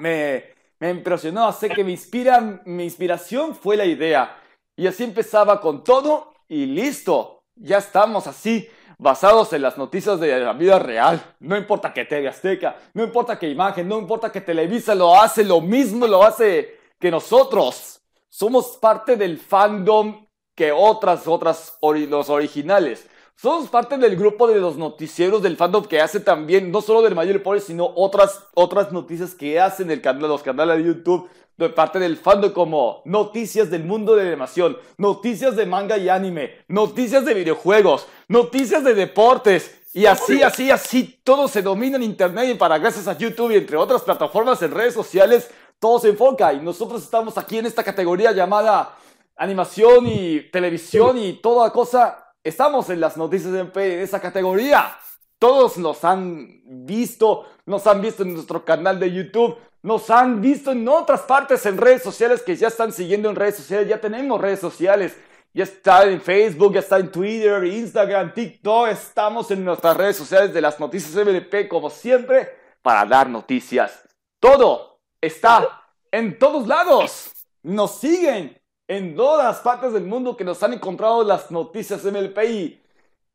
me, 0.00 0.54
me 0.78 0.88
impresionó. 0.88 1.52
Sé 1.52 1.68
que 1.68 1.84
me 1.84 1.90
inspira, 1.90 2.40
mi 2.64 2.84
inspiración 2.84 3.54
fue 3.54 3.76
la 3.76 3.84
idea. 3.84 4.42
Y 4.74 4.86
así 4.86 5.04
empezaba 5.04 5.60
con 5.60 5.84
todo 5.84 6.34
y 6.48 6.66
listo. 6.66 7.42
Ya 7.54 7.78
estamos 7.78 8.26
así, 8.26 8.68
basados 8.98 9.52
en 9.52 9.62
las 9.62 9.78
noticias 9.78 10.20
de 10.20 10.38
la 10.40 10.52
vida 10.52 10.78
real. 10.78 11.22
No 11.40 11.56
importa 11.56 11.92
que 11.92 12.04
TV 12.04 12.28
Azteca, 12.28 12.76
no 12.94 13.02
importa 13.02 13.38
que 13.38 13.48
Imagen, 13.48 13.88
no 13.88 13.98
importa 13.98 14.30
que 14.30 14.40
Televisa 14.40 14.94
lo 14.94 15.18
hace 15.18 15.44
lo 15.44 15.60
mismo, 15.60 16.06
lo 16.06 16.22
hace 16.22 16.78
que 16.98 17.10
nosotros. 17.10 18.00
Somos 18.28 18.76
parte 18.78 19.16
del 19.16 19.38
fandom 19.38 20.26
que 20.54 20.72
otras, 20.72 21.26
otras, 21.26 21.78
los 21.80 22.30
originales. 22.30 23.08
Somos 23.38 23.68
parte 23.68 23.98
del 23.98 24.16
grupo 24.16 24.48
de 24.48 24.58
los 24.58 24.78
noticieros 24.78 25.42
del 25.42 25.58
fandom 25.58 25.84
que 25.84 26.00
hace 26.00 26.20
también, 26.20 26.70
no 26.72 26.80
solo 26.80 27.02
del 27.02 27.14
Mayor 27.14 27.42
Pobre, 27.42 27.60
sino 27.60 27.92
otras, 27.94 28.44
otras 28.54 28.92
noticias 28.92 29.34
que 29.34 29.60
hacen 29.60 29.90
el 29.90 30.00
canal, 30.00 30.30
los 30.30 30.42
canales 30.42 30.78
de 30.78 30.84
YouTube 30.84 31.28
de 31.58 31.68
parte 31.68 31.98
del 31.98 32.16
fandom 32.16 32.52
como 32.52 33.02
noticias 33.04 33.70
del 33.70 33.84
mundo 33.84 34.16
de 34.16 34.24
la 34.24 34.30
animación, 34.30 34.78
noticias 34.96 35.54
de 35.54 35.66
manga 35.66 35.98
y 35.98 36.08
anime, 36.08 36.64
noticias 36.68 37.26
de 37.26 37.34
videojuegos, 37.34 38.06
noticias 38.26 38.82
de 38.82 38.94
deportes. 38.94 39.82
Y 39.92 40.06
así, 40.06 40.42
así, 40.42 40.70
así, 40.70 41.20
todo 41.22 41.46
se 41.46 41.60
domina 41.60 41.96
en 41.96 42.04
Internet 42.04 42.48
y 42.50 42.54
para 42.54 42.78
gracias 42.78 43.06
a 43.06 43.18
YouTube 43.18 43.50
y 43.50 43.56
entre 43.56 43.76
otras 43.76 44.00
plataformas 44.00 44.62
en 44.62 44.70
redes 44.70 44.94
sociales, 44.94 45.50
todo 45.78 45.98
se 45.98 46.08
enfoca. 46.08 46.54
Y 46.54 46.60
nosotros 46.60 47.02
estamos 47.02 47.36
aquí 47.36 47.58
en 47.58 47.66
esta 47.66 47.84
categoría 47.84 48.32
llamada 48.32 48.96
animación 49.36 50.06
y 50.06 50.40
televisión 50.50 51.18
y 51.18 51.34
toda 51.34 51.70
cosa. 51.70 52.25
Estamos 52.46 52.88
en 52.90 53.00
las 53.00 53.16
noticias 53.16 53.52
de 53.52 53.58
en 53.58 54.00
esa 54.00 54.20
categoría. 54.20 54.96
Todos 55.36 55.78
nos 55.78 56.04
han 56.04 56.60
visto, 56.64 57.44
nos 57.64 57.84
han 57.88 58.00
visto 58.00 58.22
en 58.22 58.34
nuestro 58.34 58.64
canal 58.64 59.00
de 59.00 59.12
YouTube, 59.12 59.56
nos 59.82 60.08
han 60.10 60.40
visto 60.40 60.70
en 60.70 60.86
otras 60.88 61.22
partes 61.22 61.66
en 61.66 61.76
redes 61.76 62.04
sociales 62.04 62.42
que 62.42 62.54
ya 62.54 62.68
están 62.68 62.92
siguiendo 62.92 63.28
en 63.28 63.34
redes 63.34 63.56
sociales, 63.56 63.88
ya 63.88 64.00
tenemos 64.00 64.40
redes 64.40 64.60
sociales, 64.60 65.16
ya 65.52 65.64
está 65.64 66.04
en 66.04 66.20
Facebook, 66.20 66.74
ya 66.74 66.78
está 66.78 67.00
en 67.00 67.10
Twitter, 67.10 67.64
Instagram, 67.64 68.32
TikTok, 68.32 68.90
estamos 68.90 69.50
en 69.50 69.64
nuestras 69.64 69.96
redes 69.96 70.16
sociales 70.16 70.54
de 70.54 70.60
las 70.60 70.78
noticias 70.78 71.16
MLP 71.26 71.66
como 71.66 71.90
siempre 71.90 72.48
para 72.80 73.04
dar 73.06 73.28
noticias. 73.28 74.02
Todo 74.38 75.00
está 75.20 75.82
en 76.12 76.38
todos 76.38 76.68
lados. 76.68 77.32
Nos 77.64 77.98
siguen 77.98 78.56
en 78.88 79.16
todas 79.16 79.60
partes 79.60 79.92
del 79.92 80.04
mundo 80.04 80.36
que 80.36 80.44
nos 80.44 80.62
han 80.62 80.72
encontrado 80.72 81.24
las 81.24 81.50
noticias 81.50 82.04
MLP 82.04 82.38
y 82.44 82.82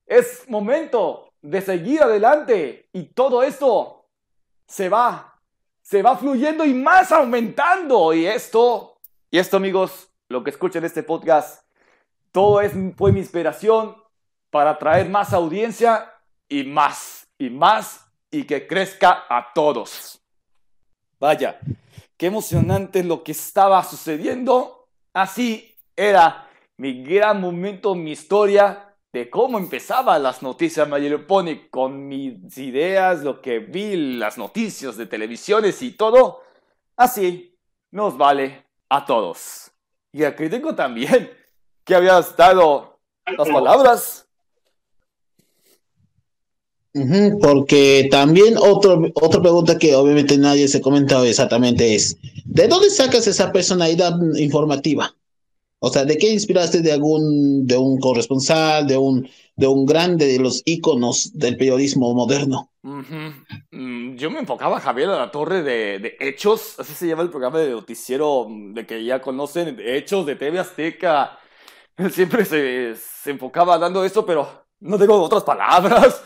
es 0.06 0.48
momento 0.50 1.30
de 1.42 1.62
seguir 1.62 2.02
adelante 2.04 2.88
y 2.94 3.04
todo 3.04 3.44
esto 3.44 4.06
se 4.68 4.90
va 4.90 5.32
se 5.82 6.02
va 6.02 6.18
fluyendo 6.18 6.66
y 6.66 6.74
más 6.74 7.12
aumentando. 7.12 8.14
Y 8.14 8.26
esto, 8.26 8.96
y 9.30 9.38
esto 9.38 9.58
amigos, 9.58 10.10
lo 10.30 10.44
que 10.44 10.52
escuchan 10.52 10.86
este 10.86 11.04
podcast, 11.04 11.66
todo 12.32 12.62
es, 12.62 12.72
fue 12.96 13.12
mi 13.12 13.20
inspiración 13.20 13.96
para 14.50 14.78
traer 14.78 15.10
más 15.10 15.34
audiencia 15.34 16.14
y 16.48 16.64
más 16.64 17.28
y 17.38 17.50
más 17.50 18.06
y 18.30 18.46
que 18.46 18.68
crezca 18.68 19.26
a 19.30 19.52
todos. 19.54 20.22
Vaya, 21.20 21.60
qué 22.18 22.28
emocionante 22.28 23.04
lo 23.04 23.24
que 23.24 23.34
estaba 23.34 23.84
sucediendo. 23.84 24.81
Así 25.14 25.76
era 25.96 26.50
mi 26.78 27.04
gran 27.04 27.42
momento, 27.42 27.96
mi 27.96 28.12
historia 28.12 28.96
de 29.12 29.30
cómo 29.30 29.58
empezaba 29.58 30.18
las 30.20 30.42
noticias 30.42 30.88
Mayor 30.88 31.28
Pony 31.28 31.70
con 31.70 32.08
mis 32.08 32.58
ideas, 32.58 33.24
lo 33.24 33.42
que 33.42 33.60
vi, 33.60 34.18
las 34.18 34.38
noticias 34.38 34.96
de 34.96 35.06
televisiones 35.06 35.82
y 35.82 35.92
todo. 35.92 36.42
Así 36.96 37.58
nos 37.92 38.18
vale 38.18 38.66
a 38.90 39.06
todos. 39.06 39.72
Y 40.14 40.24
al 40.24 40.36
crítico 40.36 40.76
también, 40.76 41.30
que 41.84 41.96
había 41.96 42.22
dado 42.22 43.00
las 43.26 43.50
palabras. 43.50 44.31
Porque 47.42 48.10
también 48.12 48.56
otro, 48.58 49.02
otra 49.16 49.42
pregunta 49.42 49.78
que 49.78 49.96
obviamente 49.96 50.38
nadie 50.38 50.68
se 50.68 50.80
ha 50.80 50.82
comentado 50.82 51.24
exactamente 51.24 51.96
es, 51.96 52.18
¿de 52.46 52.68
dónde 52.68 52.90
sacas 52.90 53.28
esa 53.28 53.52
personalidad 53.52 54.14
informativa? 54.36 55.16
O 55.80 55.90
sea, 55.90 56.06
¿de 56.06 56.18
qué 56.18 56.30
inspiraste 56.30 56.82
de 56.82 56.92
algún, 56.92 57.66
de 57.66 57.78
un 57.78 57.98
corresponsal, 58.00 58.86
de 58.86 58.98
un, 58.98 59.28
de 59.56 59.68
un 59.68 59.86
grande 59.86 60.28
de 60.28 60.38
los 60.38 60.62
íconos 60.66 61.32
del 61.34 61.58
periodismo 61.58 62.14
moderno? 62.14 62.70
Mm, 62.84 64.16
yo 64.16 64.30
me 64.30 64.40
enfocaba 64.40 64.80
Javier 64.80 65.10
a 65.10 65.18
la 65.18 65.32
Torre 65.32 65.64
de, 65.64 66.18
Hechos, 66.20 66.80
así 66.80 66.94
se 66.94 67.08
llama 67.08 67.24
el 67.24 67.30
programa 67.30 67.60
de 67.60 67.72
noticiero 67.72 68.48
mm, 68.48 68.74
de 68.74 68.86
que 68.86 69.04
ya 69.04 69.22
conocen, 69.22 69.78
Hechos 69.80 70.26
de 70.26 70.36
TV 70.36 70.60
Azteca. 70.60 71.40
Siempre 72.12 72.46
se 72.46 73.32
enfocaba 73.32 73.78
dando 73.78 74.04
eso, 74.04 74.26
pero 74.26 74.61
no 74.82 74.98
tengo 74.98 75.22
otras 75.22 75.44
palabras. 75.44 76.22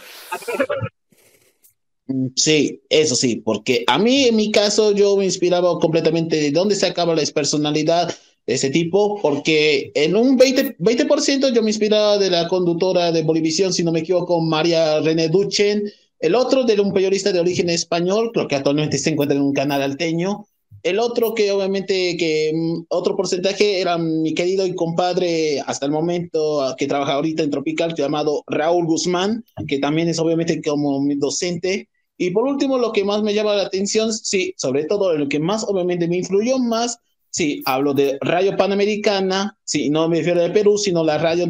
Sí, 2.35 2.83
eso 2.89 3.15
sí, 3.15 3.37
porque 3.37 3.83
a 3.87 3.97
mí 3.97 4.25
en 4.25 4.35
mi 4.35 4.51
caso 4.51 4.91
yo 4.91 5.17
me 5.17 5.25
inspiraba 5.25 5.79
completamente 5.79 6.35
de 6.35 6.51
dónde 6.51 6.75
se 6.75 6.85
acaba 6.85 7.15
la 7.15 7.23
personalidad 7.33 8.15
ese 8.45 8.69
tipo, 8.69 9.19
porque 9.21 9.91
en 9.95 10.15
un 10.15 10.37
20%, 10.37 10.75
20 10.77 11.53
yo 11.53 11.63
me 11.63 11.71
inspiraba 11.71 12.19
de 12.19 12.29
la 12.29 12.47
conductora 12.47 13.11
de 13.11 13.23
Bolivisión, 13.23 13.73
si 13.73 13.83
no 13.83 13.91
me 13.91 14.01
equivoco, 14.01 14.39
María 14.39 14.99
René 14.99 15.29
Duchen, 15.29 15.91
el 16.19 16.35
otro 16.35 16.63
de 16.63 16.79
un 16.79 16.93
periodista 16.93 17.31
de 17.31 17.39
origen 17.39 17.69
español, 17.69 18.29
creo 18.33 18.47
que 18.47 18.55
actualmente 18.55 18.99
se 18.99 19.09
encuentra 19.09 19.35
en 19.35 19.43
un 19.43 19.53
canal 19.53 19.81
alteño, 19.81 20.45
el 20.85 20.99
otro 20.99 21.33
que 21.33 21.51
obviamente, 21.51 22.15
que 22.15 22.51
mm, 22.53 22.85
otro 22.89 23.15
porcentaje 23.15 23.81
era 23.81 23.97
mi 23.97 24.35
querido 24.35 24.67
y 24.67 24.75
compadre 24.75 25.59
hasta 25.61 25.87
el 25.87 25.91
momento 25.91 26.75
que 26.77 26.87
trabaja 26.87 27.13
ahorita 27.13 27.41
en 27.41 27.49
Tropical, 27.49 27.95
llamado 27.95 28.43
Raúl 28.45 28.85
Guzmán, 28.85 29.43
que 29.67 29.79
también 29.79 30.09
es 30.09 30.19
obviamente 30.19 30.61
como 30.61 31.01
mi 31.01 31.15
docente. 31.15 31.89
Y 32.17 32.29
por 32.29 32.45
último, 32.45 32.77
lo 32.77 32.93
que 32.93 33.03
más 33.03 33.23
me 33.23 33.33
llama 33.33 33.55
la 33.55 33.63
atención, 33.63 34.13
sí, 34.13 34.53
sobre 34.57 34.85
todo 34.85 35.17
lo 35.17 35.27
que 35.27 35.39
más 35.39 35.65
obviamente 35.67 36.07
me 36.07 36.17
influyó 36.17 36.59
más 36.59 36.99
Sí, 37.35 37.61
hablo 37.65 37.93
de 37.93 38.17
Radio 38.21 38.55
Panamericana, 38.55 39.57
sí, 39.65 39.89
no 39.89 40.07
me 40.07 40.19
refiero 40.19 40.41
de 40.41 40.51
Perú, 40.51 40.77
sino 40.77 41.03
la 41.03 41.17
radio 41.17 41.45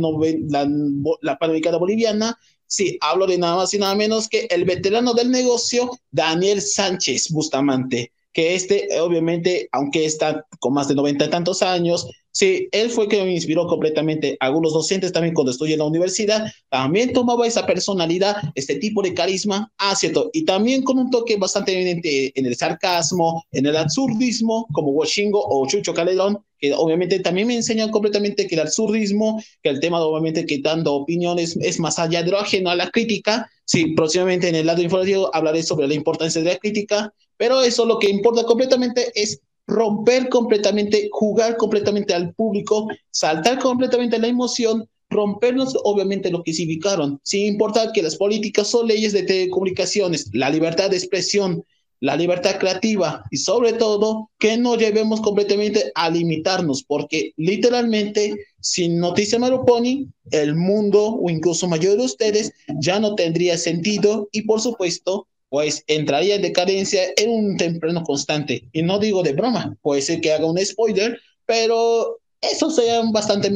la, 0.49 0.67
la 1.21 1.37
Panamericana 1.37 1.77
Boliviana. 1.77 2.39
Sí, 2.65 2.97
hablo 3.01 3.27
de 3.27 3.37
nada 3.37 3.57
más 3.57 3.71
y 3.75 3.77
nada 3.77 3.93
menos 3.93 4.27
que 4.27 4.47
el 4.49 4.65
veterano 4.65 5.13
del 5.13 5.29
negocio, 5.29 5.91
Daniel 6.09 6.59
Sánchez 6.59 7.29
Bustamante, 7.29 8.11
que 8.35 8.53
este, 8.53 8.89
obviamente, 8.99 9.69
aunque 9.71 10.05
está 10.05 10.45
con 10.59 10.73
más 10.73 10.89
de 10.89 10.95
noventa 10.95 11.25
y 11.25 11.29
tantos 11.29 11.63
años, 11.63 12.07
Sí, 12.35 12.67
él 12.73 12.89
fue 12.89 13.07
que 13.07 13.23
me 13.23 13.33
inspiró 13.33 13.65
completamente. 13.65 14.35
Algunos 14.41 14.73
docentes 14.73 15.13
también 15.13 15.33
cuando 15.33 15.51
estudié 15.51 15.75
en 15.75 15.79
la 15.79 15.85
universidad 15.85 16.51
también 16.69 17.13
tomaba 17.13 17.47
esa 17.47 17.65
personalidad, 17.65 18.35
este 18.55 18.75
tipo 18.75 19.01
de 19.01 19.13
carisma, 19.13 19.71
ah, 19.77 19.95
cierto, 19.95 20.31
y 20.33 20.43
también 20.43 20.83
con 20.83 20.99
un 20.99 21.09
toque 21.09 21.37
bastante 21.37 21.71
evidente 21.71 22.37
en 22.37 22.45
el 22.45 22.57
sarcasmo, 22.57 23.45
en 23.53 23.67
el 23.67 23.77
absurdismo, 23.77 24.67
como 24.73 24.89
Washingo 24.89 25.41
o 25.47 25.65
Chucho 25.65 25.93
Calderón, 25.93 26.39
que 26.59 26.73
obviamente 26.73 27.21
también 27.21 27.47
me 27.47 27.55
enseñan 27.55 27.89
completamente 27.89 28.47
que 28.47 28.55
el 28.55 28.61
absurdismo, 28.61 29.41
que 29.63 29.69
el 29.69 29.79
tema 29.79 30.01
obviamente 30.01 30.45
que 30.45 30.59
dando 30.59 30.93
opiniones 30.93 31.57
es 31.61 31.79
más 31.79 31.99
allá 31.99 32.21
de 32.21 32.31
lo 32.31 32.39
ajeno 32.39 32.69
a 32.69 32.75
la 32.75 32.89
crítica. 32.91 33.49
Sí, 33.63 33.93
próximamente 33.95 34.49
en 34.49 34.55
el 34.55 34.65
lado 34.65 34.81
informativo 34.81 35.33
hablaré 35.33 35.63
sobre 35.63 35.87
la 35.87 35.93
importancia 35.93 36.41
de 36.41 36.49
la 36.51 36.57
crítica, 36.57 37.13
pero 37.37 37.61
eso 37.61 37.85
lo 37.85 37.99
que 37.99 38.09
importa 38.09 38.43
completamente 38.43 39.11
es 39.15 39.39
romper 39.67 40.29
completamente, 40.29 41.09
jugar 41.11 41.57
completamente 41.57 42.13
al 42.13 42.33
público, 42.33 42.87
saltar 43.11 43.59
completamente 43.59 44.19
la 44.19 44.27
emoción, 44.27 44.87
rompernos 45.09 45.77
obviamente 45.83 46.31
lo 46.31 46.43
que 46.43 46.53
significaron, 46.53 47.19
sin 47.23 47.47
importar 47.47 47.91
que 47.91 48.03
las 48.03 48.15
políticas 48.15 48.67
son 48.67 48.87
leyes 48.87 49.13
de 49.13 49.23
telecomunicaciones, 49.23 50.29
la 50.33 50.49
libertad 50.49 50.89
de 50.89 50.97
expresión, 50.97 51.63
la 52.01 52.15
libertad 52.15 52.59
creativa 52.59 53.23
y 53.31 53.37
sobre 53.37 53.73
todo 53.73 54.29
que 54.37 54.57
no 54.57 54.75
llevemos 54.75 55.21
completamente 55.21 55.91
a 55.95 56.09
limitarnos, 56.09 56.83
porque 56.83 57.33
literalmente 57.37 58.35
sin 58.59 58.99
Noticia 58.99 59.39
Maruponi, 59.39 60.07
el 60.31 60.55
mundo 60.55 61.15
o 61.15 61.29
incluso 61.29 61.67
mayor 61.67 61.97
de 61.97 62.05
ustedes 62.05 62.51
ya 62.79 62.99
no 62.99 63.15
tendría 63.15 63.57
sentido 63.57 64.27
y 64.31 64.41
por 64.41 64.59
supuesto 64.59 65.27
pues 65.55 65.85
entraría 65.87 66.35
en 66.35 66.41
decadencia 66.41 67.01
en 67.15 67.29
un 67.29 67.55
temprano 67.55 68.03
constante. 68.03 68.67
Y 68.73 68.83
no 68.83 68.99
digo 68.99 69.23
de 69.23 69.31
broma, 69.31 69.77
puede 69.81 70.01
ser 70.01 70.19
que 70.19 70.33
haga 70.33 70.45
un 70.45 70.57
spoiler, 70.57 71.17
pero 71.45 72.19
eso 72.41 72.69
sea 72.69 73.01
bastante 73.13 73.49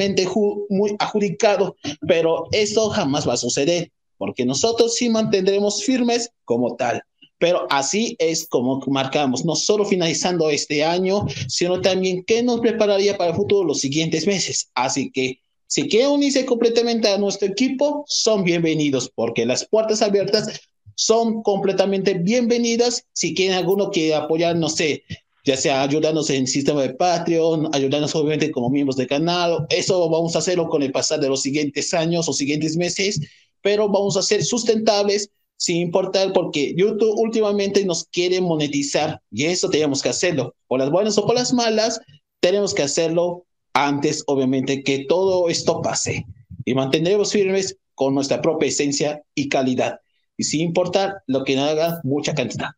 muy 0.70 0.96
adjudicado, 0.98 1.76
pero 2.08 2.48
eso 2.54 2.90
jamás 2.92 3.28
va 3.28 3.34
a 3.34 3.38
suceder, 3.38 3.92
porque 4.18 4.46
nosotros 4.46 4.96
sí 4.96 5.10
mantendremos 5.10 5.84
firmes 5.84 6.32
como 6.46 6.78
tal. 6.78 7.04
Pero 7.38 7.68
así 7.70 8.16
es 8.18 8.48
como 8.48 8.80
marcamos, 8.88 9.44
no 9.44 9.58
solo 9.58 9.84
finalizando 9.84 10.50
este 10.50 10.86
año, 10.86 11.26
sino 11.50 11.82
también 11.82 12.24
qué 12.24 12.42
nos 12.42 12.62
prepararía 12.62 13.18
para 13.18 13.32
el 13.32 13.36
futuro 13.36 13.68
los 13.68 13.82
siguientes 13.82 14.26
meses. 14.26 14.70
Así 14.74 15.12
que 15.12 15.42
si 15.68 15.90
quieren 15.90 16.12
unirse 16.12 16.46
completamente 16.46 17.10
a 17.10 17.18
nuestro 17.18 17.48
equipo, 17.48 18.04
son 18.08 18.44
bienvenidos, 18.44 19.12
porque 19.14 19.46
las 19.46 19.68
puertas 19.68 20.02
abiertas 20.02 20.62
son 21.00 21.42
completamente 21.44 22.14
bienvenidas. 22.14 23.06
Si 23.14 23.34
quieren 23.34 23.56
alguno 23.56 23.90
que 23.90 24.14
apoyar, 24.14 24.58
no 24.58 24.68
sé, 24.68 25.04
ya 25.46 25.56
sea 25.56 25.82
ayudarnos 25.82 26.30
en 26.30 26.42
el 26.42 26.48
sistema 26.48 26.82
de 26.82 26.90
Patreon, 26.90 27.70
ayudarnos 27.74 28.14
obviamente 28.16 28.52
como 28.52 28.70
miembros 28.70 28.98
del 28.98 29.08
canal, 29.08 29.66
eso 29.70 30.10
vamos 30.10 30.36
a 30.36 30.40
hacerlo 30.40 30.68
con 30.68 30.84
el 30.84 30.92
pasar 30.92 31.22
de 31.22 31.30
los 31.30 31.42
siguientes 31.42 31.94
años 31.94 32.28
o 32.28 32.34
siguientes 32.34 32.76
meses, 32.76 33.22
pero 33.62 33.88
vamos 33.88 34.18
a 34.18 34.22
ser 34.22 34.44
sustentables 34.44 35.32
sin 35.56 35.78
importar 35.78 36.34
porque 36.34 36.76
YouTube 36.76 37.18
últimamente 37.18 37.86
nos 37.86 38.04
quiere 38.04 38.42
monetizar 38.42 39.22
y 39.32 39.46
eso 39.46 39.70
tenemos 39.70 40.02
que 40.02 40.10
hacerlo, 40.10 40.54
por 40.68 40.80
las 40.80 40.92
buenas 40.92 41.18
o 41.18 41.26
por 41.26 41.36
las 41.36 41.54
malas, 41.54 42.02
tenemos 42.42 42.74
que 42.74 42.84
hacerlo 42.84 43.46
antes, 43.72 44.22
obviamente, 44.28 44.84
que 44.84 45.06
todo 45.06 45.48
esto 45.48 45.82
pase. 45.82 46.26
Y 46.66 46.74
mantendremos 46.74 47.32
firmes 47.32 47.78
con 47.96 48.14
nuestra 48.14 48.42
propia 48.42 48.68
esencia 48.68 49.24
y 49.34 49.48
calidad 49.48 50.02
y 50.40 50.46
sin 50.46 50.62
importar 50.62 51.22
lo 51.28 51.44
que 51.44 51.60
haga 51.60 52.00
mucha 52.04 52.34
cantidad. 52.34 52.70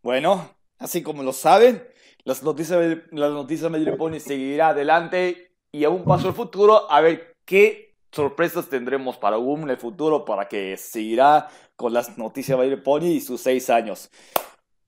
Bueno, 0.00 0.54
así 0.78 1.02
como 1.02 1.24
lo 1.24 1.32
saben, 1.32 1.82
las 2.22 2.44
noticias, 2.44 2.98
las 3.10 3.32
noticias 3.32 3.72
Pony 3.98 4.20
seguirá 4.20 4.68
adelante 4.68 5.50
y 5.72 5.82
a 5.82 5.90
un 5.90 6.04
paso 6.04 6.28
al 6.28 6.34
futuro 6.34 6.88
a 6.88 7.00
ver 7.00 7.36
qué 7.44 7.96
sorpresas 8.12 8.68
tendremos 8.68 9.16
para 9.16 9.38
un 9.38 9.62
en 9.62 9.70
el 9.70 9.76
futuro 9.76 10.24
para 10.24 10.46
que 10.46 10.76
seguirá 10.76 11.48
con 11.74 11.92
las 11.92 12.16
noticias 12.16 12.56
Pony 12.84 13.06
y 13.06 13.20
sus 13.20 13.40
seis 13.40 13.70
años. 13.70 14.08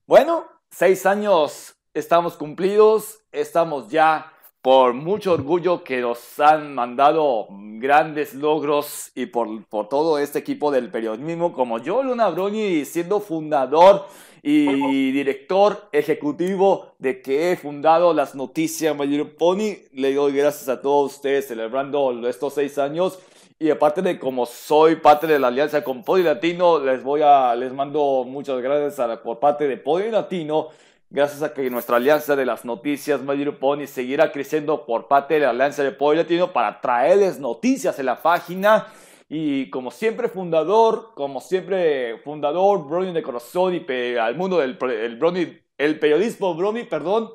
Bueno, 0.07 0.45
seis 0.71 1.05
años 1.05 1.75
estamos 1.93 2.37
cumplidos, 2.37 3.19
estamos 3.33 3.89
ya 3.89 4.31
por 4.63 4.93
mucho 4.93 5.33
orgullo 5.33 5.83
que 5.83 5.99
nos 5.99 6.39
han 6.39 6.73
mandado 6.73 7.47
grandes 7.49 8.33
logros 8.33 9.11
y 9.13 9.25
por, 9.25 9.65
por 9.65 9.89
todo 9.89 10.17
este 10.17 10.39
equipo 10.39 10.71
del 10.71 10.89
periodismo, 10.89 11.51
como 11.51 11.79
yo, 11.79 12.01
Luna 12.01 12.29
Broni, 12.29 12.85
siendo 12.85 13.19
fundador 13.19 14.05
y 14.41 15.11
director 15.11 15.89
ejecutivo 15.91 16.93
de 16.97 17.21
que 17.21 17.51
he 17.51 17.57
fundado 17.57 18.13
las 18.13 18.35
noticias 18.35 18.95
Mayor 18.95 19.35
Pony. 19.35 19.79
Le 19.91 20.13
doy 20.13 20.31
gracias 20.31 20.69
a 20.69 20.81
todos 20.81 21.15
ustedes 21.15 21.45
celebrando 21.45 22.25
estos 22.29 22.53
seis 22.53 22.77
años. 22.77 23.19
Y 23.59 23.69
aparte 23.69 24.01
de 24.01 24.17
como 24.17 24.45
soy 24.45 24.95
parte 24.95 25.27
de 25.27 25.39
la 25.39 25.47
alianza 25.47 25.83
con 25.83 26.03
Pony 26.03 26.23
Latino, 26.23 26.79
les 26.79 27.03
voy 27.03 27.21
a, 27.21 27.53
les 27.55 27.73
mando 27.73 28.23
muchas 28.25 28.61
gracias 28.61 29.19
por 29.19 29.39
parte 29.39 29.67
de 29.67 29.75
Pony 29.75 30.09
Latino 30.09 30.69
gracias 31.13 31.43
a 31.43 31.53
que 31.53 31.69
nuestra 31.69 31.97
alianza 31.97 32.35
de 32.35 32.43
las 32.43 32.65
noticias 32.65 33.21
Mayor 33.21 33.59
Pony 33.59 33.85
seguirá 33.85 34.31
creciendo 34.31 34.83
por 34.85 35.07
parte 35.07 35.35
de 35.35 35.41
la 35.41 35.51
alianza 35.51 35.83
de 35.83 35.91
Pueblo 35.91 36.23
Latino 36.23 36.51
para 36.51 36.81
traerles 36.81 37.39
noticias 37.39 37.99
en 37.99 38.07
la 38.07 38.21
página. 38.21 38.87
Y 39.29 39.69
como 39.69 39.91
siempre 39.91 40.27
fundador, 40.27 41.11
como 41.13 41.39
siempre 41.39 42.17
fundador, 42.23 42.87
Brony 42.87 43.13
de 43.13 43.21
corazón 43.21 43.75
y 43.75 44.15
al 44.17 44.35
mundo 44.35 44.57
del 44.57 44.77
el, 44.81 45.63
el 45.77 45.99
periodismo 45.99 46.55
Brony, 46.55 46.83
perdón. 46.89 47.29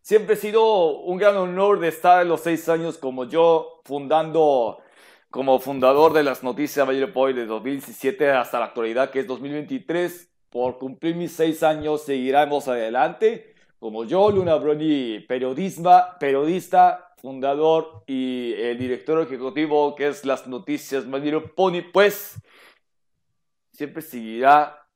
Siempre 0.00 0.34
ha 0.34 0.38
sido 0.38 1.00
un 1.00 1.18
gran 1.18 1.36
honor 1.36 1.80
de 1.80 1.88
estar 1.88 2.22
en 2.22 2.28
los 2.28 2.40
seis 2.40 2.68
años 2.68 2.98
como 2.98 3.24
yo 3.24 3.82
fundando 3.84 4.78
como 5.30 5.58
fundador 5.58 6.12
de 6.12 6.22
las 6.22 6.44
noticias 6.44 6.86
Mayor 6.86 7.12
Pony 7.12 7.32
de 7.32 7.46
2017 7.46 8.30
hasta 8.30 8.60
la 8.60 8.66
actualidad, 8.66 9.10
que 9.10 9.18
es 9.20 9.26
2023. 9.26 10.35
Por 10.56 10.78
cumplir 10.78 11.14
mis 11.14 11.32
seis 11.32 11.62
años, 11.62 12.04
seguiremos 12.04 12.66
adelante. 12.66 13.54
Como 13.78 14.04
yo, 14.04 14.30
Luna 14.30 14.54
Broni, 14.54 15.20
periodista, 15.20 16.16
periodista, 16.18 17.12
fundador 17.18 18.04
y 18.06 18.54
el 18.54 18.78
director 18.78 19.20
ejecutivo, 19.20 19.94
que 19.94 20.08
es 20.08 20.24
las 20.24 20.46
noticias 20.46 21.04
Mayor 21.04 21.54
Pony, 21.54 21.82
pues 21.92 22.40
siempre 23.70 24.00
seguirá 24.00 24.88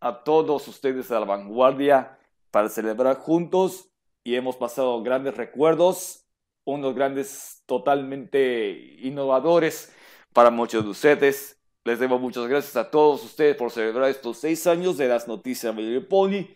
a 0.00 0.22
todos 0.22 0.68
ustedes 0.68 1.10
a 1.10 1.20
la 1.20 1.24
vanguardia 1.24 2.18
para 2.50 2.68
celebrar 2.68 3.16
juntos 3.16 3.88
y 4.22 4.34
hemos 4.34 4.56
pasado 4.56 5.02
grandes 5.02 5.34
recuerdos, 5.34 6.26
unos 6.66 6.94
grandes 6.94 7.62
totalmente 7.64 8.98
innovadores 8.98 9.94
para 10.34 10.50
muchos 10.50 10.84
de 10.84 10.90
ustedes. 10.90 11.55
Les 11.86 12.00
debo 12.00 12.18
muchas 12.18 12.48
gracias 12.48 12.74
a 12.74 12.90
todos 12.90 13.22
ustedes 13.22 13.54
por 13.54 13.70
celebrar 13.70 14.10
estos 14.10 14.38
seis 14.38 14.66
años 14.66 14.96
de 14.96 15.06
las 15.06 15.28
noticias 15.28 15.76
de 15.76 16.00
Pony. 16.00 16.48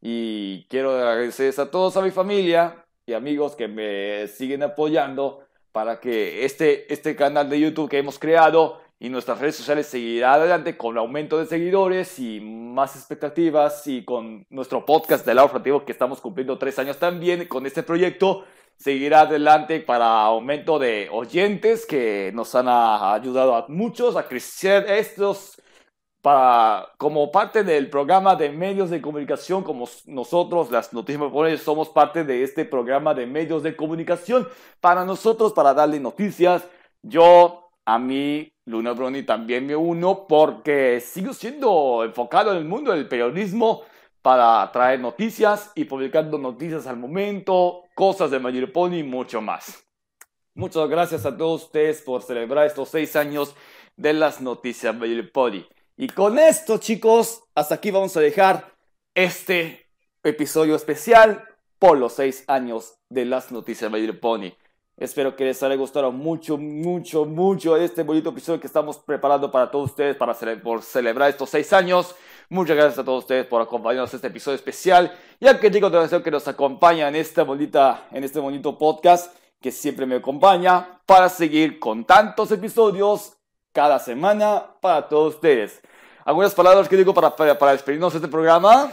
Y 0.00 0.64
quiero 0.64 0.90
agradecerles 0.90 1.60
a 1.60 1.70
todos 1.70 1.96
a 1.96 2.02
mi 2.02 2.10
familia 2.10 2.84
y 3.06 3.12
amigos 3.12 3.54
que 3.54 3.68
me 3.68 4.26
siguen 4.26 4.64
apoyando 4.64 5.46
para 5.70 6.00
que 6.00 6.44
este, 6.44 6.92
este 6.92 7.14
canal 7.14 7.48
de 7.48 7.60
YouTube 7.60 7.88
que 7.88 7.98
hemos 7.98 8.18
creado 8.18 8.80
y 8.98 9.08
nuestras 9.08 9.38
redes 9.38 9.54
sociales 9.54 9.86
seguirá 9.86 10.34
adelante 10.34 10.76
con 10.76 10.98
aumento 10.98 11.38
de 11.38 11.46
seguidores 11.46 12.18
y 12.18 12.40
más 12.40 12.96
expectativas 12.96 13.86
y 13.86 14.04
con 14.04 14.44
nuestro 14.50 14.84
podcast 14.84 15.24
de 15.24 15.34
lado 15.34 15.62
que 15.84 15.92
estamos 15.92 16.20
cumpliendo 16.20 16.58
tres 16.58 16.76
años 16.80 16.98
también 16.98 17.46
con 17.46 17.66
este 17.66 17.84
proyecto 17.84 18.46
seguirá 18.82 19.20
adelante 19.20 19.78
para 19.78 20.22
aumento 20.22 20.78
de 20.80 21.08
oyentes 21.12 21.86
que 21.86 22.32
nos 22.34 22.52
han 22.56 22.66
ayudado 22.68 23.54
a 23.54 23.66
muchos 23.68 24.16
a 24.16 24.26
crecer 24.26 24.90
estos 24.90 25.62
para, 26.20 26.88
como 26.98 27.30
parte 27.30 27.62
del 27.62 27.88
programa 27.90 28.34
de 28.34 28.50
medios 28.50 28.90
de 28.90 29.00
comunicación, 29.00 29.62
como 29.62 29.88
nosotros, 30.06 30.70
las 30.72 30.92
noticias 30.92 31.60
somos 31.60 31.90
parte 31.90 32.24
de 32.24 32.42
este 32.42 32.64
programa 32.64 33.14
de 33.14 33.26
medios 33.26 33.62
de 33.62 33.76
comunicación 33.76 34.48
para 34.80 35.04
nosotros, 35.04 35.52
para 35.52 35.74
darle 35.74 36.00
noticias. 36.00 36.66
Yo, 37.02 37.70
a 37.84 37.98
mí, 38.00 38.52
Luna 38.66 38.92
Brony 38.92 39.22
también 39.24 39.64
me 39.66 39.76
uno 39.76 40.26
porque 40.26 41.00
sigo 41.00 41.32
siendo 41.34 42.02
enfocado 42.04 42.50
en 42.52 42.58
el 42.58 42.64
mundo 42.64 42.92
del 42.92 43.08
periodismo 43.08 43.82
para 44.22 44.70
traer 44.72 44.98
noticias 45.00 45.70
y 45.76 45.84
publicando 45.84 46.38
noticias 46.38 46.86
al 46.86 46.96
momento, 46.96 47.81
cosas 47.94 48.30
de 48.30 48.38
Mayor 48.38 48.72
Pony 48.72 48.98
y 48.98 49.02
mucho 49.02 49.40
más. 49.40 49.84
Muchas 50.54 50.88
gracias 50.88 51.24
a 51.24 51.36
todos 51.36 51.64
ustedes 51.64 52.02
por 52.02 52.22
celebrar 52.22 52.66
estos 52.66 52.90
seis 52.90 53.16
años 53.16 53.54
de 53.96 54.12
las 54.12 54.40
noticias 54.40 54.94
Mayor 54.94 55.30
Pony. 55.32 55.64
Y 55.96 56.08
con 56.08 56.38
esto, 56.38 56.78
chicos, 56.78 57.44
hasta 57.54 57.76
aquí 57.76 57.90
vamos 57.90 58.16
a 58.16 58.20
dejar 58.20 58.74
este 59.14 59.88
episodio 60.22 60.74
especial 60.74 61.44
por 61.78 61.98
los 61.98 62.14
seis 62.14 62.44
años 62.48 62.94
de 63.08 63.24
las 63.24 63.50
noticias 63.50 63.90
Mayor 63.90 64.20
Pony. 64.20 64.52
Espero 64.96 65.34
que 65.34 65.44
les 65.44 65.62
haya 65.62 65.74
gustado 65.74 66.12
mucho, 66.12 66.58
mucho, 66.58 67.24
mucho 67.24 67.76
este 67.76 68.02
bonito 68.02 68.30
episodio 68.30 68.60
que 68.60 68.66
estamos 68.66 68.98
preparando 68.98 69.50
para 69.50 69.70
todos 69.70 69.90
ustedes 69.90 70.16
para 70.16 70.34
por 70.62 70.82
celebrar 70.82 71.30
estos 71.30 71.50
seis 71.50 71.72
años. 71.72 72.14
Muchas 72.48 72.76
gracias 72.76 72.98
a 72.98 73.04
todos 73.04 73.24
ustedes 73.24 73.46
por 73.46 73.62
acompañarnos 73.62 74.12
en 74.12 74.16
este 74.16 74.28
episodio 74.28 74.56
especial 74.56 75.12
y 75.40 75.46
a 75.46 75.54
de 75.54 76.22
que 76.22 76.30
nos 76.30 76.48
acompaña 76.48 77.08
en, 77.08 77.16
esta 77.16 77.42
bonita, 77.42 78.06
en 78.12 78.24
este 78.24 78.40
bonito 78.40 78.76
podcast 78.78 79.34
que 79.60 79.70
siempre 79.70 80.06
me 80.06 80.16
acompaña 80.16 81.00
para 81.06 81.28
seguir 81.28 81.78
con 81.78 82.04
tantos 82.04 82.50
episodios 82.50 83.34
cada 83.72 83.98
semana 83.98 84.76
para 84.80 85.08
todos 85.08 85.36
ustedes. 85.36 85.80
¿Algunas 86.24 86.54
palabras 86.54 86.88
que 86.88 86.96
digo 86.96 87.14
para, 87.14 87.34
para, 87.34 87.58
para 87.58 87.72
despedirnos 87.72 88.12
de 88.12 88.18
este 88.18 88.28
programa? 88.28 88.92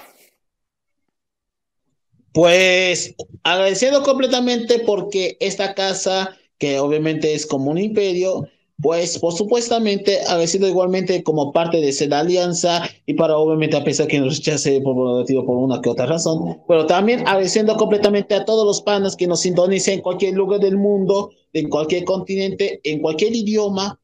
Pues 2.34 3.16
agradeciendo 3.44 4.04
completamente 4.04 4.80
porque 4.80 5.38
esta 5.40 5.74
casa, 5.74 6.38
que 6.58 6.80
obviamente 6.80 7.34
es 7.34 7.46
como 7.46 7.72
un 7.72 7.78
imperio, 7.78 8.48
pues 8.82 9.20
por 9.20 9.34
supuestamente 9.34 10.22
agradecido 10.22 10.68
igualmente 10.68 11.22
como 11.24 11.52
parte 11.52 11.78
de 11.82 11.90
esa 11.90 12.06
alianza 12.18 12.90
y 13.06 13.14
para 13.14 13.38
obviamente 13.38 13.76
a 13.76 13.84
pesar 13.84 14.08
que 14.08 14.20
nos 14.20 14.38
rechace 14.38 14.80
por, 14.82 15.26
por 15.26 15.58
una 15.58 15.82
que 15.82 15.90
otra 15.90 16.06
razón, 16.06 16.62
pero 16.68 16.86
también 16.86 17.22
agradeciendo 17.28 17.76
completamente 17.76 18.36
a 18.36 18.46
todos 18.46 18.66
los 18.66 18.82
panas 18.82 19.16
que 19.16 19.28
nos 19.28 19.42
sintonicen 19.42 19.96
en 19.96 20.02
cualquier 20.02 20.36
lugar 20.36 20.60
del 20.62 20.78
mundo, 20.78 21.32
en 21.54 21.70
cualquier 21.70 22.06
continente, 22.06 22.80
en 22.84 23.02
cualquier 23.02 23.36
idioma 23.36 24.00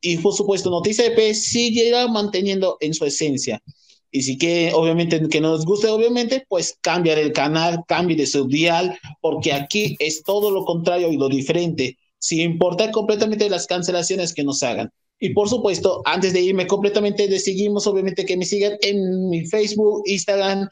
y 0.00 0.16
por 0.18 0.32
supuesto 0.32 0.70
Noticia 0.70 1.06
EP 1.06 1.34
seguirá 1.34 2.08
manteniendo 2.08 2.78
en 2.80 2.94
su 2.94 3.04
esencia. 3.04 3.62
Y 4.10 4.22
si 4.22 4.38
que, 4.38 4.72
obviamente, 4.72 5.28
que 5.28 5.40
nos 5.42 5.66
guste, 5.66 5.88
obviamente, 5.88 6.46
pues 6.48 6.78
cambiar 6.80 7.18
el 7.18 7.32
canal, 7.32 7.84
cambie 7.86 8.16
de 8.16 8.26
su 8.26 8.46
dial, 8.46 8.98
porque 9.20 9.52
aquí 9.52 9.94
es 9.98 10.22
todo 10.22 10.50
lo 10.50 10.64
contrario 10.64 11.12
y 11.12 11.18
lo 11.18 11.28
diferente, 11.28 11.98
sin 12.18 12.40
importar 12.40 12.90
completamente 12.90 13.48
las 13.50 13.66
cancelaciones 13.66 14.32
que 14.34 14.44
nos 14.44 14.62
hagan. 14.62 14.90
Y 15.18 15.30
por 15.30 15.48
supuesto, 15.48 16.02
antes 16.04 16.32
de 16.32 16.42
irme 16.42 16.66
completamente, 16.66 17.26
seguimos, 17.38 17.86
obviamente, 17.86 18.26
que 18.26 18.36
me 18.36 18.44
sigan 18.44 18.76
en 18.82 19.28
mi 19.30 19.46
Facebook, 19.46 20.02
Instagram, 20.04 20.68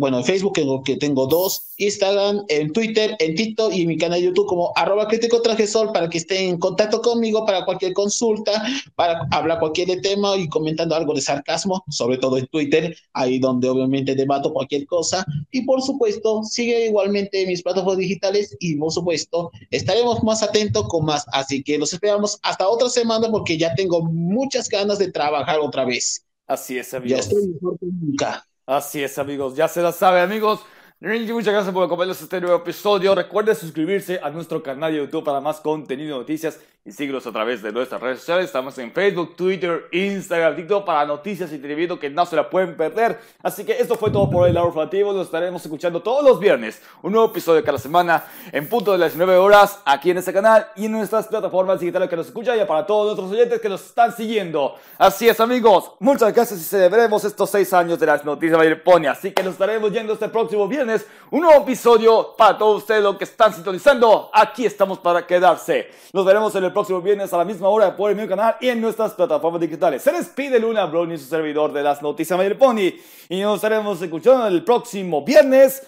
bueno, 0.00 0.16
en 0.16 0.24
Facebook 0.24 0.54
tengo, 0.54 0.82
que 0.82 0.96
tengo 0.96 1.26
dos, 1.26 1.74
Instagram, 1.76 2.42
en 2.48 2.72
Twitter, 2.72 3.14
en 3.18 3.34
TikTok 3.34 3.70
y 3.74 3.82
en 3.82 3.88
mi 3.88 3.98
canal 3.98 4.18
de 4.18 4.28
YouTube 4.28 4.46
como 4.46 4.72
arroba 4.74 5.06
crítico 5.06 5.42
sol 5.66 5.90
para 5.92 6.08
que 6.08 6.16
estén 6.16 6.48
en 6.48 6.58
contacto 6.58 7.02
conmigo 7.02 7.44
para 7.44 7.66
cualquier 7.66 7.92
consulta, 7.92 8.64
para 8.94 9.28
hablar 9.30 9.58
cualquier 9.58 10.00
tema 10.00 10.38
y 10.38 10.48
comentando 10.48 10.94
algo 10.94 11.12
de 11.12 11.20
sarcasmo, 11.20 11.84
sobre 11.90 12.16
todo 12.16 12.38
en 12.38 12.46
Twitter, 12.46 12.96
ahí 13.12 13.38
donde 13.38 13.68
obviamente 13.68 14.14
debato 14.14 14.54
cualquier 14.54 14.86
cosa. 14.86 15.22
Y 15.50 15.66
por 15.66 15.82
supuesto, 15.82 16.44
sigue 16.44 16.86
igualmente 16.86 17.46
mis 17.46 17.62
plataformas 17.62 17.98
digitales 17.98 18.56
y 18.58 18.76
por 18.76 18.92
supuesto, 18.92 19.50
estaremos 19.70 20.22
más 20.22 20.42
atentos 20.42 20.88
con 20.88 21.04
más. 21.04 21.26
Así 21.30 21.62
que 21.62 21.76
los 21.76 21.92
esperamos 21.92 22.38
hasta 22.42 22.66
otra 22.66 22.88
semana 22.88 23.30
porque 23.30 23.58
ya 23.58 23.74
tengo 23.74 24.02
muchas 24.02 24.66
ganas 24.70 24.98
de 24.98 25.12
trabajar 25.12 25.60
otra 25.60 25.84
vez. 25.84 26.24
Así 26.46 26.78
es, 26.78 26.94
amigos. 26.94 27.10
Ya 27.10 27.22
estoy 27.22 27.48
mejor 27.48 27.78
que 27.78 27.86
nunca. 27.86 28.46
Así 28.70 29.02
es, 29.02 29.18
amigos. 29.18 29.56
Ya 29.56 29.66
se 29.66 29.82
la 29.82 29.90
sabe, 29.90 30.20
amigos. 30.20 30.64
Muchas 31.00 31.52
gracias 31.52 31.74
por 31.74 31.82
acompañarnos 31.82 32.18
en 32.20 32.24
este 32.26 32.40
nuevo 32.40 32.58
episodio. 32.58 33.16
Recuerden 33.16 33.56
suscribirse 33.56 34.20
a 34.22 34.30
nuestro 34.30 34.62
canal 34.62 34.92
de 34.92 34.98
YouTube 34.98 35.24
para 35.24 35.40
más 35.40 35.58
contenido 35.60 36.14
y 36.14 36.18
noticias 36.20 36.60
y 36.90 36.92
síguenos 36.92 37.24
a 37.24 37.30
través 37.30 37.62
de 37.62 37.70
nuestras 37.70 38.00
redes 38.00 38.18
sociales. 38.18 38.46
Estamos 38.46 38.76
en 38.78 38.90
Facebook, 38.90 39.36
Twitter, 39.36 39.86
Instagram, 39.92 40.56
TikTok 40.56 40.84
para 40.84 41.06
noticias 41.06 41.52
y 41.52 41.54
entrevistas 41.54 42.00
que 42.00 42.10
no 42.10 42.26
se 42.26 42.34
la 42.34 42.50
pueden 42.50 42.76
perder. 42.76 43.20
Así 43.44 43.64
que 43.64 43.78
esto 43.78 43.94
fue 43.94 44.10
todo 44.10 44.28
por 44.28 44.48
el 44.48 44.54
lado 44.54 44.66
informativo. 44.66 45.12
Nos 45.12 45.26
estaremos 45.26 45.62
escuchando 45.62 46.02
todos 46.02 46.24
los 46.24 46.40
viernes. 46.40 46.82
Un 47.02 47.12
nuevo 47.12 47.28
episodio 47.28 47.62
cada 47.62 47.78
semana 47.78 48.24
en 48.50 48.68
punto 48.68 48.90
de 48.90 48.98
las 48.98 49.12
19 49.12 49.36
horas 49.38 49.78
aquí 49.84 50.10
en 50.10 50.18
este 50.18 50.32
canal 50.32 50.66
y 50.74 50.86
en 50.86 50.92
nuestras 50.92 51.28
plataformas 51.28 51.78
digitales 51.78 52.08
que 52.08 52.16
nos 52.16 52.26
escuchan 52.26 52.60
y 52.60 52.64
para 52.64 52.84
todos 52.84 53.06
nuestros 53.06 53.30
oyentes 53.30 53.60
que 53.60 53.68
nos 53.68 53.84
están 53.84 54.12
siguiendo. 54.12 54.74
Así 54.98 55.28
es, 55.28 55.38
amigos. 55.38 55.92
Muchas 56.00 56.34
gracias 56.34 56.58
y 56.58 56.64
celebremos 56.64 57.22
estos 57.24 57.50
seis 57.50 57.72
años 57.72 58.00
de 58.00 58.06
las 58.06 58.24
noticias 58.24 58.60
de 58.60 58.74
Pony. 58.74 59.06
Así 59.06 59.30
que 59.30 59.44
nos 59.44 59.52
estaremos 59.52 59.92
yendo 59.92 60.14
este 60.14 60.28
próximo 60.28 60.66
viernes. 60.66 61.06
Un 61.30 61.42
nuevo 61.42 61.62
episodio 61.62 62.34
para 62.36 62.58
todos 62.58 62.78
ustedes 62.78 63.00
los 63.00 63.16
que 63.16 63.24
están 63.24 63.54
sintonizando. 63.54 64.28
Aquí 64.34 64.66
estamos 64.66 64.98
para 64.98 65.24
quedarse. 65.24 65.88
Nos 66.12 66.24
veremos 66.24 66.52
en 66.56 66.64
el 66.64 66.72
próximo 66.72 66.79
viernes 66.88 67.32
a 67.32 67.38
la 67.38 67.44
misma 67.44 67.68
hora 67.68 67.96
por 67.96 68.10
el 68.10 68.16
mi 68.16 68.26
canal 68.26 68.56
y 68.60 68.68
en 68.68 68.80
nuestras 68.80 69.12
plataformas 69.12 69.60
digitales. 69.60 70.02
Se 70.02 70.12
despide 70.12 70.58
Luna 70.58 70.86
Brownie, 70.86 71.18
su 71.18 71.26
servidor 71.26 71.72
de 71.72 71.82
las 71.82 72.02
noticias 72.02 72.36
Mayor 72.36 72.58
Pony. 72.58 72.92
Y 73.28 73.40
nos 73.40 73.56
estaremos 73.56 74.00
escuchando 74.00 74.46
el 74.46 74.64
próximo 74.64 75.24
viernes, 75.24 75.86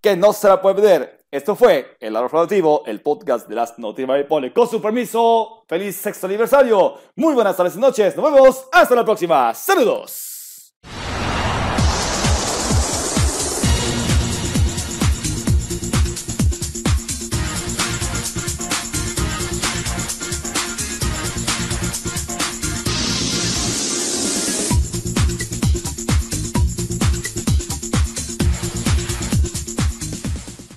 que 0.00 0.16
no 0.16 0.32
se 0.32 0.48
la 0.48 0.60
puede 0.60 0.74
perder. 0.76 1.18
Esto 1.30 1.56
fue 1.56 1.96
El 1.98 2.12
Lado 2.12 2.28
Relativo, 2.28 2.82
el 2.86 3.00
podcast 3.00 3.48
de 3.48 3.54
las 3.54 3.78
noticias 3.78 4.08
Mayor 4.08 4.28
Pony. 4.28 4.50
Con 4.54 4.68
su 4.68 4.82
permiso, 4.82 5.64
feliz 5.66 5.96
sexto 5.96 6.26
aniversario. 6.26 6.96
Muy 7.16 7.34
buenas 7.34 7.56
tardes 7.56 7.76
y 7.76 7.78
noches. 7.78 8.16
Nos 8.16 8.32
vemos. 8.32 8.68
Hasta 8.72 8.94
la 8.94 9.04
próxima. 9.04 9.54
Saludos. 9.54 10.31